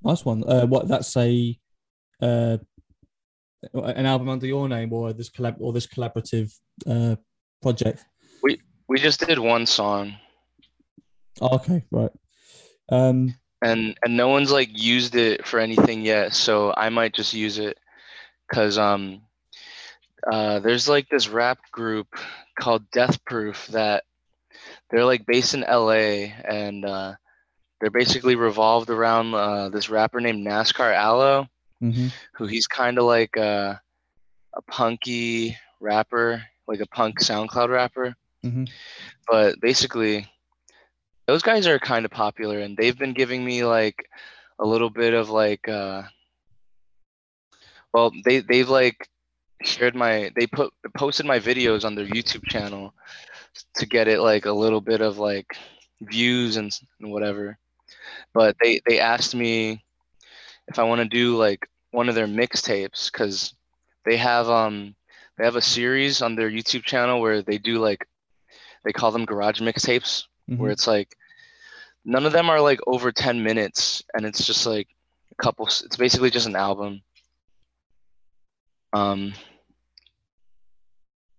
[0.03, 0.43] nice one.
[0.47, 1.57] Uh, what that's a
[2.21, 2.57] uh,
[3.73, 6.53] an album under your name or this collab or this collaborative
[6.87, 7.15] uh,
[7.61, 8.05] project.
[8.41, 10.15] We we just did one song.
[11.41, 12.11] Oh, okay, right.
[12.89, 17.33] Um, and and no one's like used it for anything yet so i might just
[17.33, 17.77] use it
[18.47, 19.21] because um
[20.31, 22.07] uh, there's like this rap group
[22.59, 24.03] called Death Proof that
[24.89, 27.13] they're like based in LA and uh,
[27.81, 31.47] they're basically revolved around uh, this rapper named NASCAR Aloe,
[31.79, 33.79] hmm who he's kind of like a,
[34.55, 38.15] a punky rapper, like a punk SoundCloud rapper.
[38.41, 38.65] hmm
[39.27, 40.27] But basically,
[41.27, 44.05] those guys are kind of popular and they've been giving me like
[44.59, 46.03] a little bit of like uh
[47.93, 49.07] well they they've like
[49.65, 52.93] shared my they put posted my videos on their YouTube channel
[53.75, 55.57] to get it like a little bit of like
[56.01, 57.57] views and, and whatever.
[58.33, 59.83] But they they asked me
[60.67, 63.53] if I want to do like one of their mixtapes cuz
[64.05, 64.95] they have um
[65.37, 68.05] they have a series on their YouTube channel where they do like
[68.85, 70.25] they call them garage mixtapes
[70.57, 70.73] where Mhm.
[70.73, 71.15] it's like
[72.05, 74.87] none of them are like over 10 minutes and it's just like
[75.31, 77.01] a couple it's basically just an album
[78.93, 79.33] um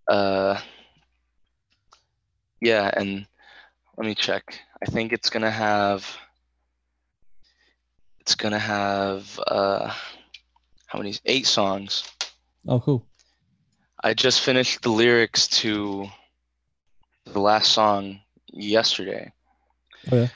[0.08, 0.58] uh
[2.60, 3.26] yeah and
[3.96, 6.16] let me check i think it's gonna have
[8.20, 9.92] it's gonna have uh
[10.86, 12.04] how many eight songs
[12.66, 13.06] Oh, cool.
[14.02, 16.06] i just finished the lyrics to
[17.26, 18.20] the last song
[18.52, 19.32] yesterday
[20.12, 20.28] Oh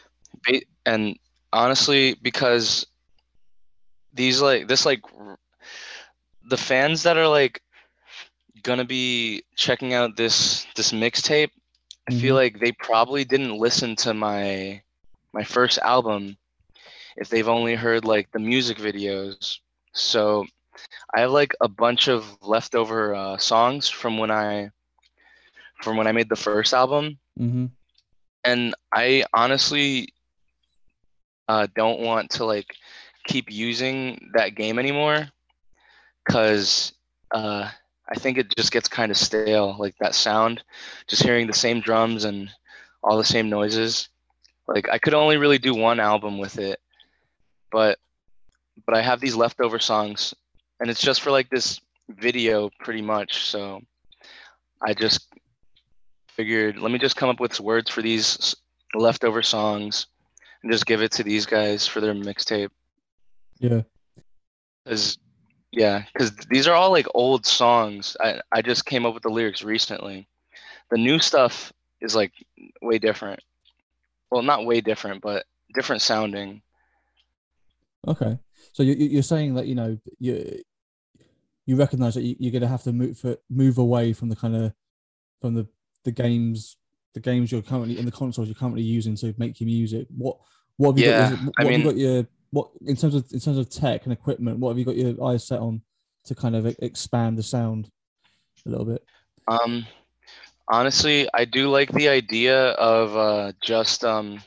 [0.47, 0.61] yeah.
[0.87, 1.19] and
[1.53, 2.87] honestly because
[4.15, 5.01] these like this like
[6.45, 7.61] the fans that are like
[8.63, 11.51] gonna be checking out this this mixtape.
[12.09, 12.39] I feel Mhm.
[12.39, 14.83] like they probably didn't listen to my
[15.33, 16.37] my first album
[17.17, 19.59] if they've only heard like the music videos.
[19.95, 20.47] So
[21.15, 24.71] i have like a bunch of leftover uh, songs from when i
[25.83, 27.19] from when i made the first album.
[27.37, 27.67] Hmm
[28.45, 30.13] and I honestly
[31.49, 32.75] uh, don't want to like
[33.27, 35.29] keep using that game anymore
[36.27, 36.93] because
[37.33, 37.69] uh,
[38.11, 40.63] I think it just gets kind of stale, like that sound,
[41.07, 42.49] just hearing the same drums and
[43.03, 44.09] all the same noises.
[44.67, 46.81] Like I could only really do one album with it,
[47.71, 47.99] but
[48.87, 50.35] but I have these leftover songs,
[50.81, 53.45] and it's just for like this video pretty much.
[53.45, 53.81] So
[54.81, 55.29] I just
[56.29, 58.55] figured let me just come up with words for these
[58.95, 60.07] leftover songs
[60.63, 62.71] and just give it to these guys for their mixtape
[63.59, 63.83] Yeah.
[64.85, 65.19] because
[65.73, 69.29] yeah because these are all like old songs I, I just came up with the
[69.29, 70.29] lyrics recently
[70.91, 72.33] the new stuff is like
[72.81, 73.41] way different
[74.31, 76.63] well not way different but different sounding
[78.07, 78.39] Okay.
[78.73, 80.63] So you, you- you're saying that you know you
[81.67, 84.37] you recognize that you, you're going to have to move for, move away from the
[84.37, 84.73] kind of
[85.41, 85.67] from the
[86.05, 86.77] the games
[87.15, 90.07] the games you're currently in the consoles you're currently using to make your music.
[90.17, 90.39] What
[90.77, 91.41] what have you Yeah, got?
[91.41, 94.13] What I have you got your what in terms of in terms of tech and
[94.13, 94.59] equipment?
[94.59, 95.83] What have you got your eyes set on
[96.25, 97.91] to kind of expand the sound
[98.67, 99.05] a little bit?
[99.47, 99.87] um
[100.69, 104.43] honestly i do like the idea of uh just um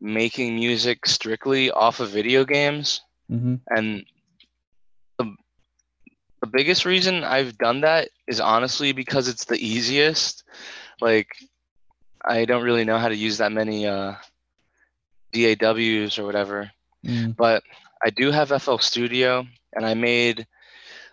[0.00, 3.00] making music strictly off of video games
[3.32, 3.54] Mm-hmm.
[3.74, 4.04] and
[5.18, 5.34] the,
[6.42, 10.44] the biggest reason i've done that is honestly because it's the easiest
[11.00, 11.34] like
[12.24, 14.14] i don't really know how to use that many uh
[15.34, 17.36] daws or whatever Mm.
[17.36, 17.62] but
[18.02, 19.44] i do have fl studio
[19.74, 20.46] and i made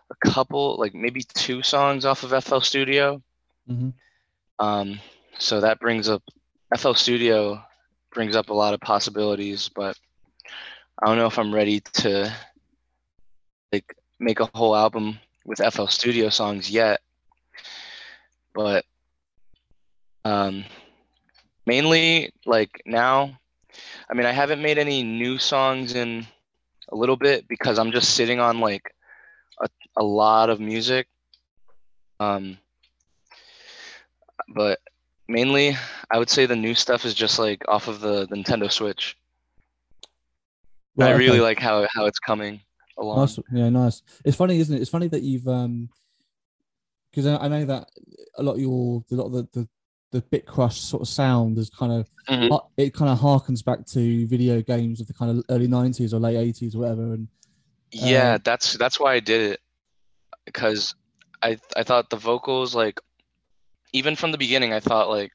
[0.09, 3.21] a couple like maybe two songs off of fl studio
[3.69, 3.89] Mm-hmm.
[4.59, 4.99] um
[5.37, 6.21] so that brings up
[6.77, 7.61] fl studio
[8.13, 9.97] brings up a lot of possibilities but
[11.01, 12.31] i don't know if i'm ready to
[13.73, 17.01] like make a whole album with fl studio songs yet
[18.53, 18.85] but
[20.23, 20.63] um
[21.65, 23.37] mainly like now
[24.09, 26.25] i mean i haven't made any new songs in
[26.91, 28.93] a little bit because i'm just sitting on like
[29.61, 31.07] a, a lot of music
[32.19, 32.57] um
[34.49, 34.79] but
[35.27, 35.75] mainly
[36.09, 39.17] i would say the new stuff is just like off of the nintendo switch
[40.95, 41.41] Well, i really okay.
[41.41, 42.61] like how how it's coming
[42.97, 44.03] along Nice, yeah, nice.
[44.25, 44.81] It's funny, isn't it?
[44.81, 45.89] It's funny that you've um,
[47.09, 47.89] because I, I know that
[48.37, 49.67] a lot of your a lot of the the,
[50.11, 52.49] the bit crush sort of sound is kind of Mhm.
[52.49, 56.13] ha- it kind of harkens back to video games of the kind of early nineties
[56.13, 57.13] or late eighties or whatever.
[57.13, 57.27] And
[57.93, 59.59] Yeah, Uh, that's that's why I did it
[60.45, 60.93] because
[61.41, 62.99] I I thought the vocals like
[63.93, 65.31] even from the beginning I thought like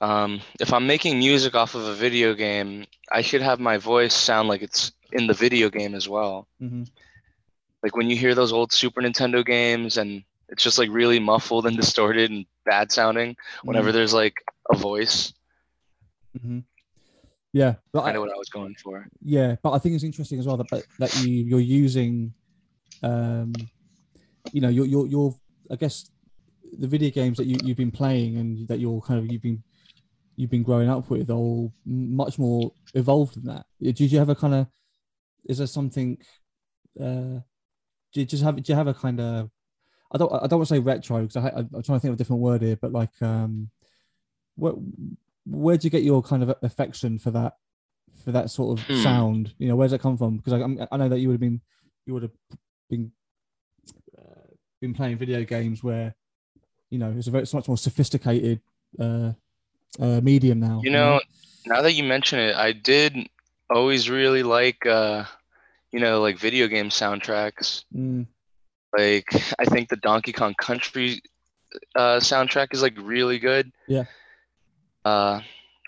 [0.00, 4.14] um if I'm making music off of a video game, I should have my voice
[4.14, 6.46] sound like it's in the video game as well.
[6.62, 6.88] Mhm.
[7.82, 11.66] Like when you hear those old Super Nintendo games and it's just like really muffled
[11.66, 14.36] and distorted and bad sounding whenever there's like
[14.72, 15.32] a voice.
[16.38, 16.62] Mhm.
[17.52, 19.06] yeah, but I, of what I was going for.
[19.36, 22.32] yeah, but I think it's interesting as well that that, that you you're using
[23.02, 23.52] um
[24.52, 25.34] you know, your your your
[25.70, 26.10] I guess
[26.78, 29.62] the video games that you you've been playing and that you're kind of you've been
[30.36, 33.66] you've been growing up with are all much more evolved than that.
[33.80, 34.66] Did you have a kind of
[35.44, 36.18] is there something
[37.00, 37.38] uh
[38.12, 39.50] do you just have do you have a kind of
[40.12, 42.14] I don't I don't want to say retro because I, I'm trying to think of
[42.14, 43.70] a different word here, but like um
[44.56, 44.74] where
[45.46, 47.56] where do you get your kind of affection for that
[48.24, 49.02] for that sort of Hmm.
[49.02, 49.54] sound?
[49.58, 50.38] You know, where does that come from?
[50.38, 51.60] Because I, I'm- know that you would have been
[52.06, 52.32] you would have
[52.88, 53.12] been
[54.18, 56.14] uh, been playing video games where
[56.90, 58.60] you know it's a very it's much more sophisticated
[58.98, 59.32] uh,
[60.00, 60.80] uh medium now.
[60.82, 61.20] You know,
[61.66, 63.28] now that you mention it, I did
[63.70, 65.24] always really like uh
[65.92, 67.84] you know, like video game soundtracks.
[67.94, 68.26] Mm,
[68.96, 69.26] Like
[69.58, 71.22] I think the Donkey Kong Country
[71.94, 73.70] uh soundtrack is like really good.
[73.86, 74.04] Yeah.
[75.04, 75.40] Uh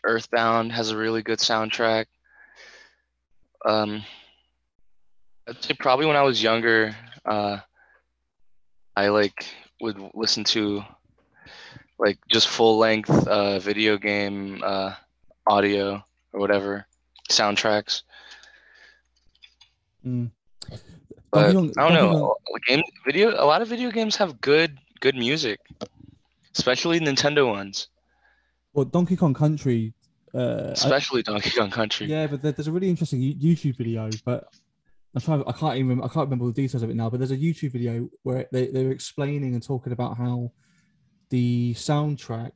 [0.04, 2.06] Earthbound has a really good soundtrack.
[3.64, 4.04] Um
[5.48, 7.58] I'd say probably when I was younger, uh
[8.94, 9.46] I like
[9.80, 10.84] would listen to
[11.98, 14.94] like just full length uh video game uh
[15.46, 16.86] audio or whatever
[17.30, 18.02] soundtracks.
[20.06, 20.30] mm.
[21.32, 22.36] But I don't Donkey know.
[22.68, 25.58] Game video a lot of video games have good good music.
[26.54, 27.88] Especially Nintendo ones.
[28.74, 29.94] Well, Donkey Kong Country.
[30.34, 32.06] Uh, I- Especially Donkey Kong Country.
[32.06, 34.44] Yeah, but there, there's a really interesting YouTube video, but
[35.14, 35.42] I'm trying.
[35.46, 35.98] I can't even.
[36.00, 37.08] I can't remember the details of it now.
[37.08, 40.52] But there's a YouTube video where they they were explaining and talking about how
[41.30, 42.52] the soundtrack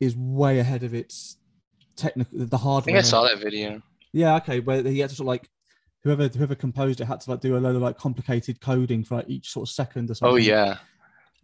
[0.00, 1.38] is way ahead of its
[1.96, 2.94] technical the hardware.
[2.96, 3.82] I think I saw that video.
[4.12, 5.48] Yeah, okay, where he had to sort of like
[6.04, 9.16] whoever whoever composed it had to like do a load of like complicated coding for
[9.16, 10.32] like each sort of second or something.
[10.32, 10.64] Oh yeah.
[10.64, 10.78] That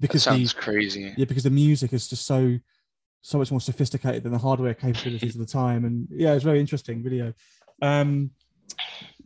[0.00, 1.14] because the sounds crazy.
[1.16, 2.58] yeah because the music is just so
[3.22, 6.58] so much more sophisticated than the hardware capabilities of the time and yeah it's very
[6.58, 7.32] interesting video
[7.80, 8.30] um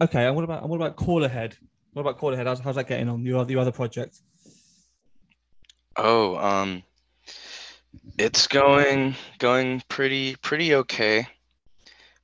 [0.01, 1.57] okay and what about and what about call ahead
[1.95, 4.21] what about call ahead how's, how's that getting on your, your other project
[5.99, 6.83] Oh, um
[8.19, 11.27] it's going going pretty pretty okay.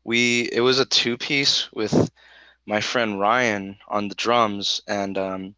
[0.05, 2.11] We it was a two piece with
[2.67, 5.55] my friend Ryan on the drums and um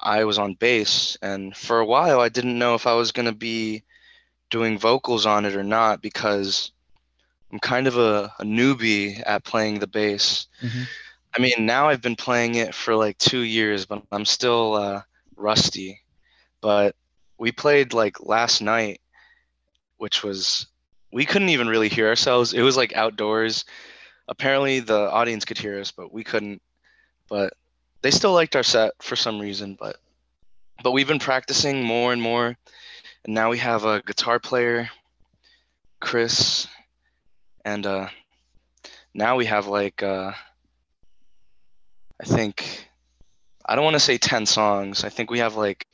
[0.00, 3.26] I was on bass and for a while I didn't know if I was going
[3.26, 3.82] to be
[4.50, 6.70] doing vocals on it or not because
[7.52, 10.46] I'm kind of a, a newbie at playing the bass.
[10.62, 10.86] Mhm.
[11.36, 15.02] I mean, now I've been playing it for like 2 years, but I'm still uh
[15.36, 16.00] rusty.
[16.60, 16.94] But
[17.38, 19.00] we played like last night
[19.96, 20.66] which was
[21.12, 23.64] we couldn't even really hear ourselves it was like outdoors
[24.28, 26.62] apparently the audience could hear us but we couldn't.
[27.28, 27.52] But
[28.00, 29.96] they still liked our set for some reason but
[30.82, 32.56] but we've been practicing more and more.
[33.24, 34.90] And now we have a guitar player
[36.00, 36.68] chris
[37.64, 38.08] and uh
[39.14, 40.30] now we have like uh
[42.20, 42.88] i think
[43.66, 45.04] i don't want to say 10 songs.
[45.04, 45.86] I think we have like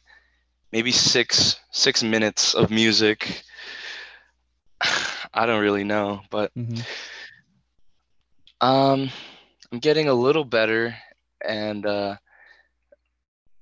[0.72, 3.42] maybe six six minutes of music.
[5.34, 6.80] I don't really know but mm-hmm.
[8.64, 9.10] Um
[9.70, 10.96] i'm getting a little better
[11.46, 12.16] and uh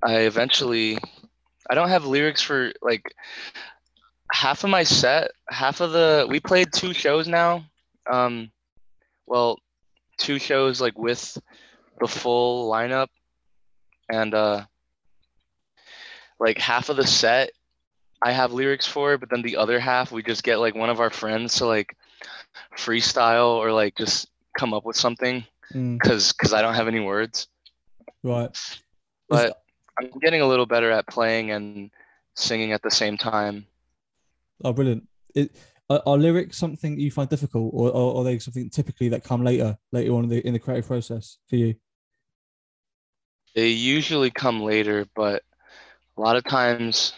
[0.02, 0.96] i eventually
[1.68, 3.12] i don't have lyrics for like
[4.32, 7.64] half of my set half of the we played two shows now.
[8.10, 8.50] Um
[9.26, 9.58] well
[10.18, 11.38] two shows like with
[12.00, 13.08] the full lineup
[14.10, 14.64] and uh
[16.40, 17.50] like half of the set
[18.24, 21.00] I have lyrics for, but then the other half we just get like one of
[21.00, 21.96] our friends to like
[22.78, 27.00] freestyle or like just come up with something mm, because because I don't have any
[27.00, 27.48] words.
[28.22, 28.56] right
[29.28, 29.62] But
[29.98, 31.90] I'm getting a little better at playing and
[32.34, 33.66] singing at the same time.
[34.64, 35.54] oh brilliant it,
[35.90, 39.44] are, are lyrics something you find difficult or, or are they something typically that come
[39.44, 41.74] later later on in the in the creative process for you
[43.54, 45.42] They usually come later, but
[46.16, 47.12] a lot of times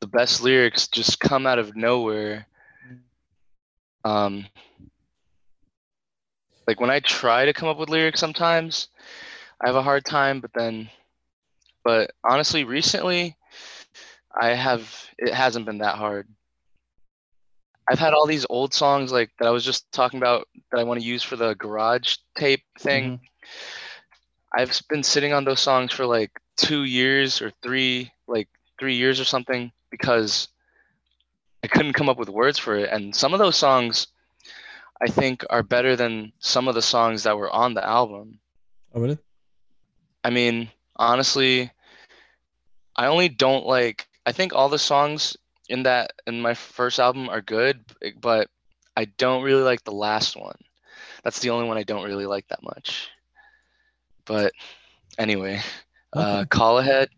[0.00, 2.46] the best lyrics just come out of nowhere.
[4.04, 4.46] Um,
[6.66, 8.88] like when I try to come up with lyrics sometimes,
[9.60, 10.88] I have a hard time, but then,
[11.84, 13.36] but honestly, recently,
[14.34, 16.28] I have, it hasn't been that hard.
[17.88, 20.84] I've had all these old songs like that I was just talking about that I
[20.84, 23.04] want to use for the garage tape thing.
[23.04, 24.60] Mm-hmm.
[24.60, 29.18] I've been sitting on those songs for like two years or three, like three years
[29.18, 30.48] or something, because
[31.64, 32.90] I couldn't come up with words for it.
[32.90, 34.08] And some of those songs,
[35.02, 38.38] I think, are better than some of the songs that were on the album.
[38.94, 39.18] oh really
[40.24, 41.70] I mean, honestly,
[42.94, 44.06] I only don't like.
[44.24, 45.36] I think all the songs
[45.68, 47.80] in that in my first album are good,
[48.20, 48.48] but
[48.96, 50.58] I don't really like the last one.
[51.24, 53.08] That's the only one I don't really like that much.
[54.24, 54.52] But
[55.18, 55.60] anyway,
[56.12, 57.08] uh, Call Ahead.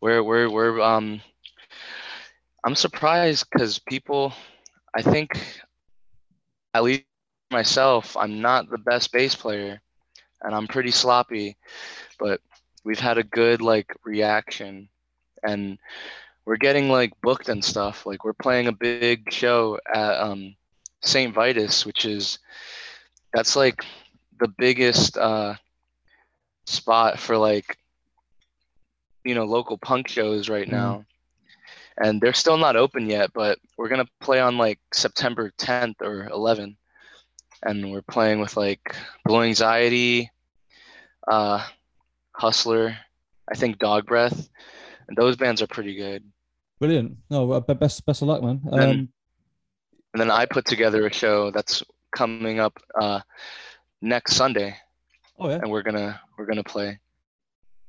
[0.00, 1.20] we're we're we're um
[2.64, 4.32] I'm surprised because people
[4.94, 5.38] I think
[6.74, 7.04] at least
[7.50, 9.80] myself, I'm not the best bass player
[10.42, 11.56] and I'm pretty sloppy,
[12.18, 12.40] but
[12.84, 14.88] we've had a good like reaction
[15.42, 15.78] and
[16.46, 18.06] we're getting like booked and stuff.
[18.06, 20.38] Like we're playing a big show at um
[20.86, 21.18] St.
[21.22, 22.38] Vitus, which is
[23.32, 23.84] that's like
[24.38, 25.54] the biggest uh
[26.66, 27.76] spot for like
[29.24, 30.68] you know local punk shows right Mhm.
[30.68, 31.04] now
[32.02, 36.28] and they're still not open yet but we're gonna play on like september 10th or
[36.30, 36.79] 11th
[37.62, 38.94] and we're playing with like
[39.24, 40.30] blue anxiety
[41.28, 41.64] uh
[42.32, 42.96] hustler
[43.50, 44.48] i think dog breath
[45.08, 46.24] and those bands are pretty good
[46.78, 47.18] Brilliant.
[47.28, 48.62] No, best best of luck, man.
[48.72, 49.08] Um, Then-
[50.12, 51.84] and then i put together a show that's
[52.16, 53.20] coming up uh
[54.00, 54.74] next sunday
[55.38, 55.56] oh yeah.
[55.62, 56.98] and we're gonna we're gonna play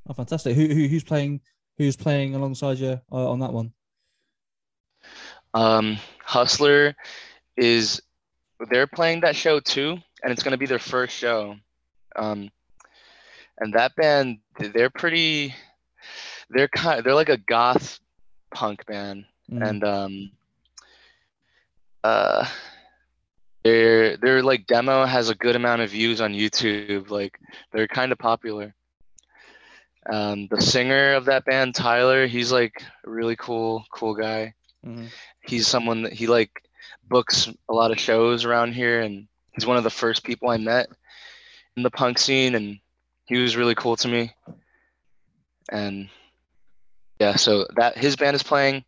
[0.09, 0.55] Oh, fantastic.
[0.55, 1.41] Who, who who's playing?
[1.77, 3.71] Who's playing alongside you uh, on that one?
[5.53, 6.95] Um, Hustler
[7.55, 8.01] is
[8.69, 11.55] they're playing that show too, and it's gonna be their first show.
[12.15, 12.49] Um,
[13.59, 15.53] and that band, they're pretty.
[16.49, 17.03] They're kind.
[17.03, 17.99] They're like a goth
[18.53, 19.67] punk band, Mm.
[19.69, 20.31] and um,
[22.03, 22.47] uh,
[23.63, 27.09] their their like demo has a good amount of views on YouTube.
[27.09, 27.39] Like
[27.71, 28.73] they're kind of popular.
[30.11, 35.09] Um, the singer of that band, Tyler, he's like a really cool, cool guy Mhm.
[35.41, 36.63] he's someone that he like
[37.11, 40.57] books a lot of shows around here and he's one of the first people I
[40.57, 40.87] met
[41.77, 42.79] in the punk scene and
[43.25, 44.31] he was really cool to me.
[45.71, 46.09] And
[47.19, 48.83] yeah, so that his band is playing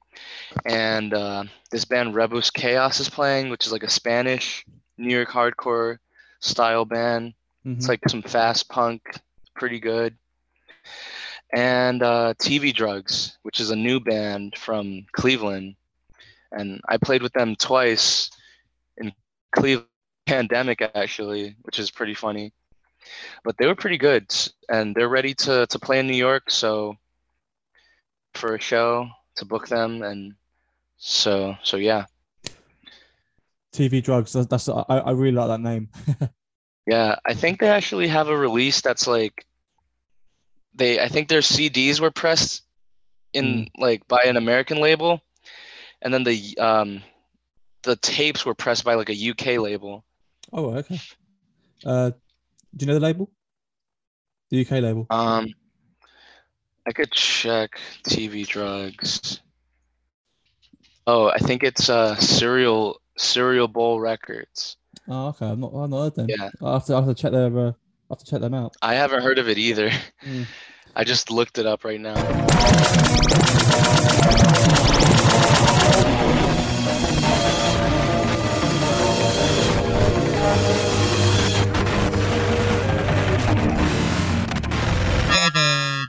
[0.66, 4.66] and uh, this band Rebus Chaos is playing, which is like a Spanish
[4.98, 5.98] New York hardcore
[6.40, 7.34] style band.
[7.66, 7.90] It's Mhm.
[7.90, 9.02] like some fast punk,
[9.56, 10.18] pretty good.
[11.54, 15.76] And uh, TV Drugs, which is a new band from Cleveland.
[16.54, 18.30] And I played with them twice
[18.98, 19.12] in
[19.56, 19.88] Cleveland
[20.26, 22.54] pandemic actually, which is pretty funny.
[23.44, 24.34] But they were pretty good
[24.70, 26.96] and they're ready to, to play in New York, so
[28.34, 30.34] for a show to book them and
[30.98, 32.06] so so yeah.
[33.74, 34.32] TV drugs.
[34.34, 35.90] That's, that's I, I really like that name.
[36.86, 39.46] Yeah, I think they actually have a release that's like
[40.76, 42.64] they I think their CDs were pressed
[43.32, 43.70] in mm.
[43.78, 45.22] like by an American label
[46.04, 47.02] and then the um
[47.82, 50.06] the tapes were pressed by like a UK label.
[50.52, 51.00] oh, okay.
[51.86, 52.12] Uh,
[52.78, 53.30] do you know the label?
[54.50, 55.08] The UK label.
[55.10, 55.48] Um
[56.86, 59.42] I could check TV drugs.
[61.08, 64.78] Oh, I think it's uh Serial Serial Bowl Records.
[65.08, 65.48] Oh, okay.
[65.48, 65.74] I'm not.
[65.74, 66.28] I'm not heard them.
[66.30, 66.50] Yeah.
[66.62, 66.94] I have to.
[66.94, 67.58] I have to check their.
[67.58, 67.74] Uh, I
[68.12, 68.76] have to check them out.
[68.82, 69.90] I haven't heard of it either.
[70.26, 70.46] Mm.
[70.96, 72.14] I just looked it up right now.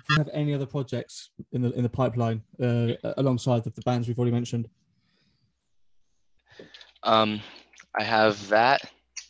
[0.07, 3.83] Do you have any other projects in the in the pipeline uh, alongside of the
[3.83, 4.69] bands we've already mentioned?
[7.03, 7.41] Um,
[7.99, 8.83] I have that.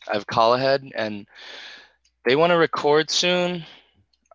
[0.09, 1.26] I have Call Ahead, and
[2.24, 3.64] they want to record soon.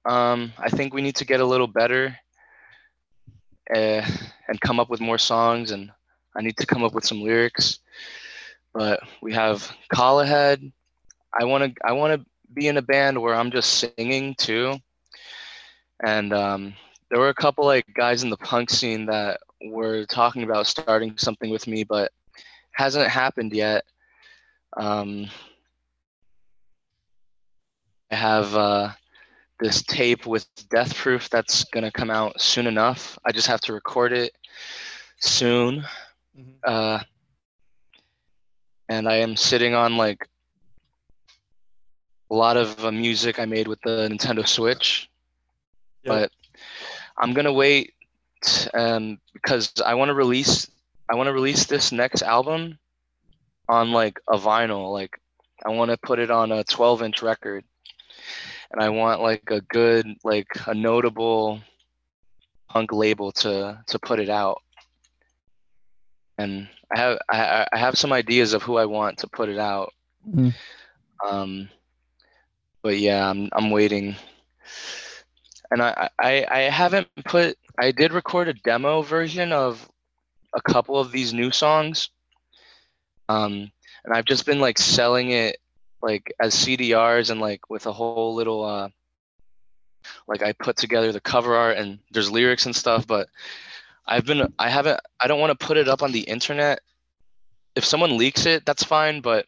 [0.05, 2.17] Um, I think we need to get a little better
[3.73, 4.01] uh,
[4.47, 5.91] and come up with more songs, and
[6.35, 7.79] I need to come up with some lyrics.
[8.73, 10.71] But we have Call Ahead.
[11.39, 11.81] I want to.
[11.85, 14.75] I want to be in a band where I'm just singing too.
[16.03, 16.73] And um,
[17.09, 21.17] there were a couple like guys in the punk scene that were talking about starting
[21.17, 22.11] something with me, but
[22.71, 23.83] hasn't happened yet.
[24.77, 25.27] Um,
[28.11, 28.89] I have uh,
[29.59, 33.17] this tape with Death Proof that's gonna come out soon enough.
[33.25, 34.31] I just have to record it
[35.19, 35.83] soon.
[36.63, 36.99] Uh,
[38.87, 40.27] and I am sitting on like
[42.31, 45.09] a lot of uh, music I made with the Nintendo Switch,
[46.03, 46.31] but
[47.17, 47.93] I'm gonna wait
[48.73, 50.69] um, because I want to release
[51.09, 52.77] I want to release this next album
[53.67, 54.91] on like a vinyl.
[54.91, 55.19] Like
[55.65, 57.63] I want to put it on a 12 inch record,
[58.71, 61.61] and I want like a good like a notable
[62.69, 64.61] punk label to to put it out.
[66.39, 69.59] And I have I, I have some ideas of who I want to put it
[69.59, 69.93] out.
[70.27, 70.53] Mhm.
[71.25, 71.69] Um,
[72.81, 74.15] but yeah, I'm I'm waiting.
[75.69, 79.87] And I, I I haven't put I did record a demo version of
[80.55, 82.09] a couple of these new songs.
[83.27, 83.69] Um,
[84.05, 85.57] and I've just been like selling it
[86.01, 88.89] like as CDRs and like with a whole little uh
[90.27, 93.27] like I put together the cover art and there's lyrics and stuff, but
[94.09, 96.81] I've been I haven't I don't want to put it up on the internet.
[97.75, 99.45] If someone leaks it, that's fine, but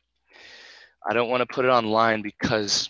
[1.05, 2.88] I don't want to put it online because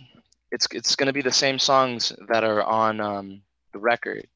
[0.52, 3.42] it's it's gonna be the same songs that are on um,
[3.72, 4.28] the record,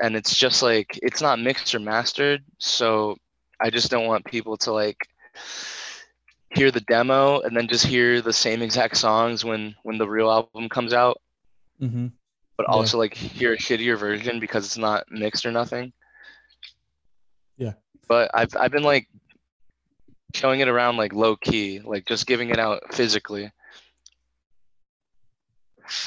[0.00, 2.42] and it's just like it's not mixed or mastered.
[2.58, 3.16] So
[3.60, 5.06] I just don't want people to like
[6.50, 10.30] hear the demo and then just hear the same exact songs when when the real
[10.32, 11.20] album comes out,
[11.80, 12.06] Mm-hmm.
[12.56, 12.74] But Yeah.
[12.74, 15.92] also like hear a shittier version because it's not mixed or nothing.
[17.58, 17.72] Yeah.
[18.08, 19.08] But I've I've been like
[20.34, 23.50] showing it around like low key, like just giving it out physically.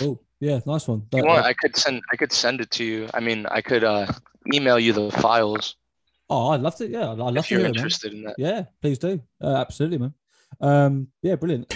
[0.01, 1.03] Oh, yeah, nice one.
[1.11, 3.09] If you That- want, that- I could send I could send it to you.
[3.13, 4.07] I mean, I could uh
[4.53, 5.75] email you the files
[6.31, 6.87] oh, I'd love to.
[6.87, 7.75] Yeah, I'd love if to you're hear it, man.
[7.75, 8.35] interested in that.
[8.37, 9.19] Yeah, please do.
[9.43, 10.13] Uh, absolutely, man.
[10.61, 11.73] Um, yeah, brilliant.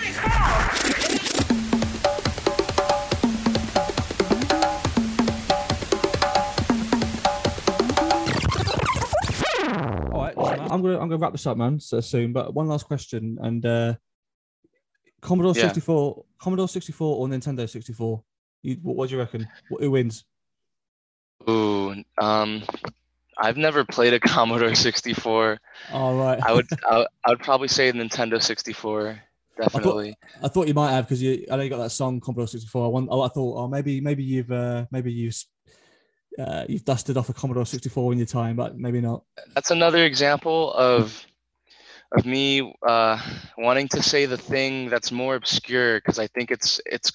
[10.83, 12.33] Gonna I'm gonna wrap this up, man, so soon.
[12.33, 13.93] But one last question, and uh,
[15.21, 15.63] Commodore Yeah.
[15.63, 18.23] 64, Commodore 64 or Nintendo 64?
[18.61, 19.47] You, what, what do you reckon?
[19.71, 20.25] Wh- Who wins?
[21.49, 22.63] Ooh, um,
[23.37, 25.59] I've never played a Commodore 64.
[25.91, 26.39] All right.
[26.43, 29.19] I would I, would- I would probably say Nintendo 64.
[29.57, 30.15] Definitely.
[30.41, 31.45] I thought you might have because you.
[31.51, 32.85] I know you got that song Commodore 64.
[32.85, 35.35] I, want, oh, I thought, oh, maybe maybe you've uh, maybe you've
[36.39, 39.23] uh, you've dusted off a Commodore 64 in your time, but maybe not.
[39.55, 41.25] That's another example of
[42.15, 43.19] of me uh,
[43.57, 47.11] wanting to say the thing that's more obscure because I think it's it's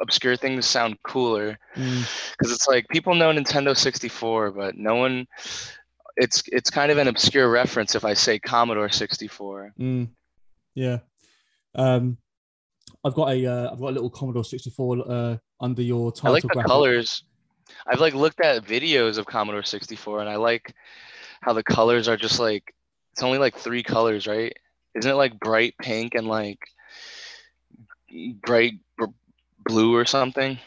[0.00, 5.26] obscure things sound cooler Mm, because it's like people know Nintendo 64, but no one.
[6.16, 9.74] It's it's kind of an obscure reference if I say Commodore 64.
[9.78, 10.08] mm,
[10.74, 10.98] yeah.
[11.74, 12.16] Um,
[13.04, 16.30] I've got a uh, I've got a little Commodore 64 uh, under your title.
[16.30, 16.70] I like the bracket.
[16.70, 17.24] colors.
[17.86, 20.74] I've like looked at videos of Commodore 64 and I like
[21.40, 22.74] how the colors are just like
[23.12, 24.54] it's only like three colors, right?
[24.94, 26.58] Isn't it like bright pink and like
[28.42, 29.06] bright br-
[29.64, 30.58] blue or something?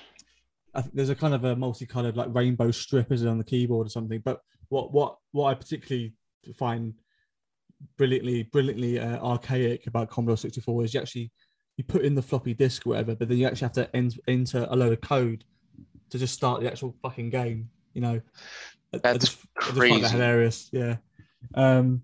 [0.93, 3.89] There's a kind of a multicolored like rainbow strip, is it, on the keyboard or
[3.89, 4.21] something?
[4.23, 4.39] But
[4.69, 6.13] what what what I particularly
[6.55, 6.93] find
[7.97, 11.31] brilliantly brilliantly uh, archaic about Commodore 64 is you actually
[11.77, 14.11] you put in the floppy disk or whatever, but then you actually have to en-
[14.27, 15.43] enter a load of code
[16.09, 17.69] to just start the actual fucking game.
[17.93, 18.21] You know,
[18.93, 20.01] I- I That's just, I just find crazy.
[20.01, 20.69] that hilarious.
[20.71, 20.97] Yeah.
[21.53, 22.03] Um.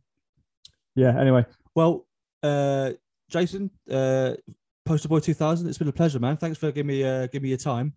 [0.95, 1.19] Yeah.
[1.19, 2.05] Anyway, well,
[2.43, 2.91] uh,
[3.29, 4.33] Jason, uh,
[4.85, 5.67] Poster Boy 2000.
[5.67, 6.37] It's been a pleasure, man.
[6.37, 7.93] Thanks for giving me uh, giving me your time.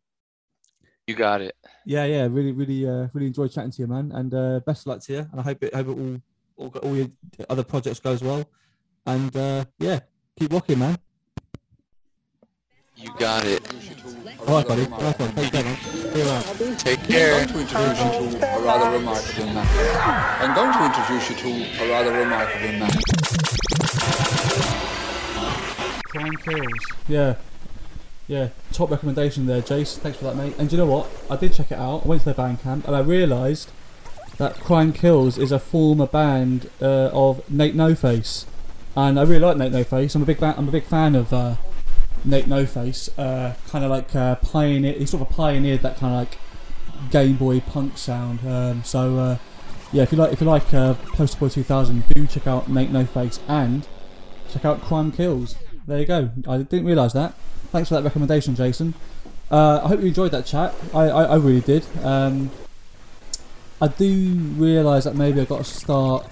[1.07, 1.55] You got it.
[1.87, 4.13] Yeah, yeah, really, really, uh, really enjoyed chatting to you, man.
[4.13, 5.19] And uh, best of luck to you.
[5.33, 6.21] And I hope it, hope it all,
[6.57, 7.09] all, all your
[7.49, 8.45] other projects goes well.
[9.07, 10.01] And uh, yeah,
[10.39, 10.99] keep rocking, man.
[13.01, 13.63] You got it.
[14.41, 14.87] All right, buddy.
[14.89, 15.33] Nice one.
[15.35, 15.77] Take care, man.
[15.77, 16.45] See you around.
[16.49, 19.67] I'm going to introduce you to a rather remarkable man.
[20.41, 22.91] I'm going to introduce you to a rather remarkable man.
[26.09, 26.85] Crime Kills.
[27.07, 27.35] Yeah.
[28.27, 28.49] Yeah.
[28.73, 29.97] Top recommendation there, Jace.
[29.99, 30.55] Thanks for that, mate.
[30.59, 31.09] And do you know what?
[31.31, 32.05] I did check it out.
[32.05, 33.71] I went to their Bandcamp and I realised
[34.39, 38.45] that Crime Kills is a former band uh, of Nate No Face.
[38.97, 40.17] And I really like Nate No Face.
[40.17, 41.55] I'm a big, ba- I'm a big fan of uh,
[42.25, 43.09] Nate No Face.
[43.19, 44.93] Uh, kind of like uh, pioneer.
[44.93, 46.39] He sort of pioneered that kind of like
[47.11, 48.41] Game Boy punk sound.
[48.47, 49.39] Um, so uh,
[49.93, 52.91] yeah, if you like, if you like uh, Poster Boy 2000, do check out Nate
[52.91, 53.87] No Face and
[54.51, 55.57] check out Crime Kills.
[55.87, 56.31] There you go.
[56.47, 57.35] I didn't realise that.
[57.71, 58.95] Thanks for that recommendation, Jason.
[59.51, 60.75] Uh, I hope you enjoyed that chat.
[60.95, 61.87] I, I, I really did.
[62.03, 62.51] Um,
[63.81, 66.27] I do realise that maybe I've got to start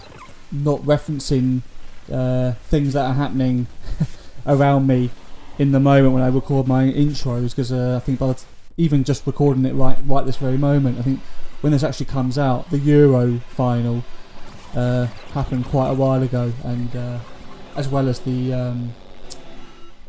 [0.53, 1.63] not referencing
[2.13, 3.67] uh, things that are happening
[4.47, 5.11] around me
[5.59, 8.35] in the moment when I record my intros because uh, I think by
[8.77, 11.21] even just recording it right right this very moment, I think
[11.61, 14.05] when this actually comes out, the Euro final
[14.75, 17.19] uh, happened quite a while ago, and uh,
[17.75, 18.95] as well as the um,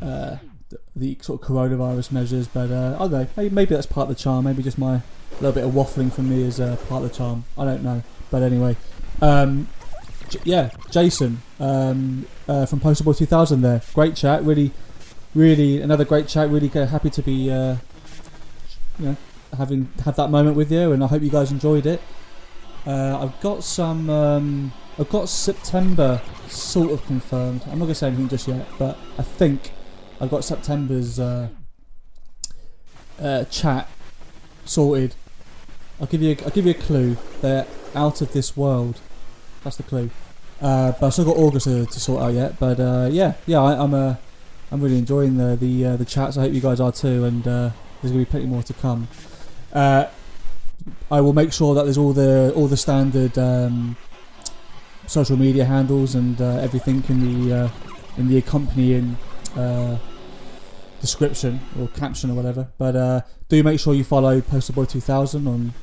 [0.01, 0.37] uh,
[0.69, 2.47] the, the sort of coronavirus measures.
[2.47, 4.45] But uh, I don't know, maybe, maybe that's part of the charm.
[4.45, 5.01] Maybe just my
[5.35, 7.45] little bit of waffling from me is uh, part of the charm.
[7.57, 8.75] I don't know, but anyway,
[9.21, 9.69] um,
[10.43, 13.61] yeah, Jason um, from Poster Boy 2000.
[13.61, 14.43] There, great chat.
[14.43, 14.73] Really,
[15.37, 16.49] really another great chat.
[16.49, 17.77] Really happy to be, uh,
[18.99, 19.17] you know,
[19.55, 22.01] having had that moment with you, and I hope you guys enjoyed it.
[22.85, 24.09] Uh, I've got some.
[24.09, 27.61] Um, I've got September sort of confirmed.
[27.67, 29.71] I'm not gonna say anything just yet, but I think
[30.19, 31.49] I've got September's uh,
[33.21, 33.87] uh, chat
[34.65, 35.15] sorted.
[36.01, 36.35] I'll give you.
[36.39, 37.17] A, I'll give you a clue.
[37.41, 38.99] They're out of this world.
[39.63, 40.09] That's the clue.
[40.59, 42.59] Uh, but I've still got August to, to sort out yet.
[42.59, 44.15] But uh, yeah, yeah, I, I'm uh,
[44.71, 46.37] I'm really enjoying the the uh, the chats.
[46.37, 47.25] I hope you guys are too.
[47.25, 47.69] And uh,
[48.01, 49.07] there's going to be plenty more to come.
[49.71, 50.05] Uh,
[51.09, 53.95] I will make sure that there's all the all the standard um,
[55.05, 57.69] social media handles and uh, everything in the uh,
[58.17, 59.17] in the accompanying
[59.55, 59.97] uh,
[60.99, 62.67] description or caption or whatever.
[62.77, 65.73] But do make sure you follow Posterboy2000 on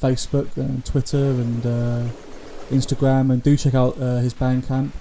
[0.00, 1.62] Facebook and Twitter and
[2.70, 4.92] Instagram, and do check out his Bandcamp.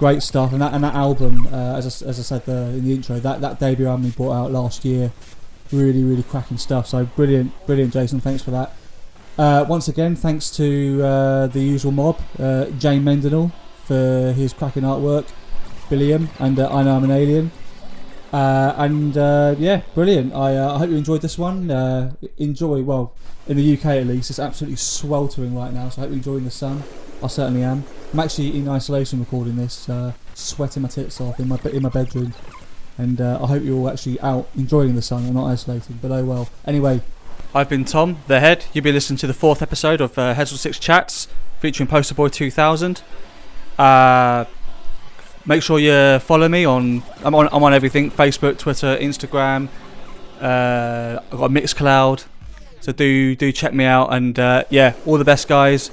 [0.00, 2.86] Great stuff, and that and that album, uh, as I, as I said the, in
[2.86, 5.12] the intro, that that debut album he brought out last year,
[5.70, 6.86] really really cracking stuff.
[6.86, 8.18] So brilliant, brilliant, Jason.
[8.18, 8.72] Thanks for that.
[9.36, 13.52] Uh, once again, thanks to uh, the usual mob, uh, Jane Mendenhall
[13.84, 15.28] for his cracking artwork,
[15.90, 17.50] Billiam, and uh, I know I'm an alien.
[18.32, 19.14] Uh, and
[19.60, 20.34] yeah, brilliant.
[20.34, 21.70] I, I hope you enjoyed this one.
[22.38, 23.12] Enjoy, well,
[23.46, 26.44] in the UK at least, it's absolutely sweltering right now, so I hope you're enjoying
[26.44, 26.82] the sun.
[27.22, 27.84] I certainly am.
[28.12, 31.88] I'm actually in isolation recording this, uh, sweating my tits off in my in my
[31.88, 32.34] bedroom,
[32.98, 36.00] and uh, I hope you're all actually out enjoying the sun and not isolated.
[36.00, 36.48] But oh well.
[36.66, 37.02] Anyway,
[37.54, 38.64] I've been Tom, the head.
[38.72, 42.28] You'll be listening to the fourth episode of uh, on Six Chats featuring Poster Boy
[42.28, 43.02] 2000.
[43.78, 44.44] Uh,
[45.44, 47.02] make sure you follow me on.
[47.24, 47.48] I'm on.
[47.52, 49.68] I'm on everything: Facebook, Twitter, Instagram.
[50.40, 52.24] Uh, I've got Mixcloud.
[52.80, 55.90] So do do check me out and uh, yeah, all the best guys.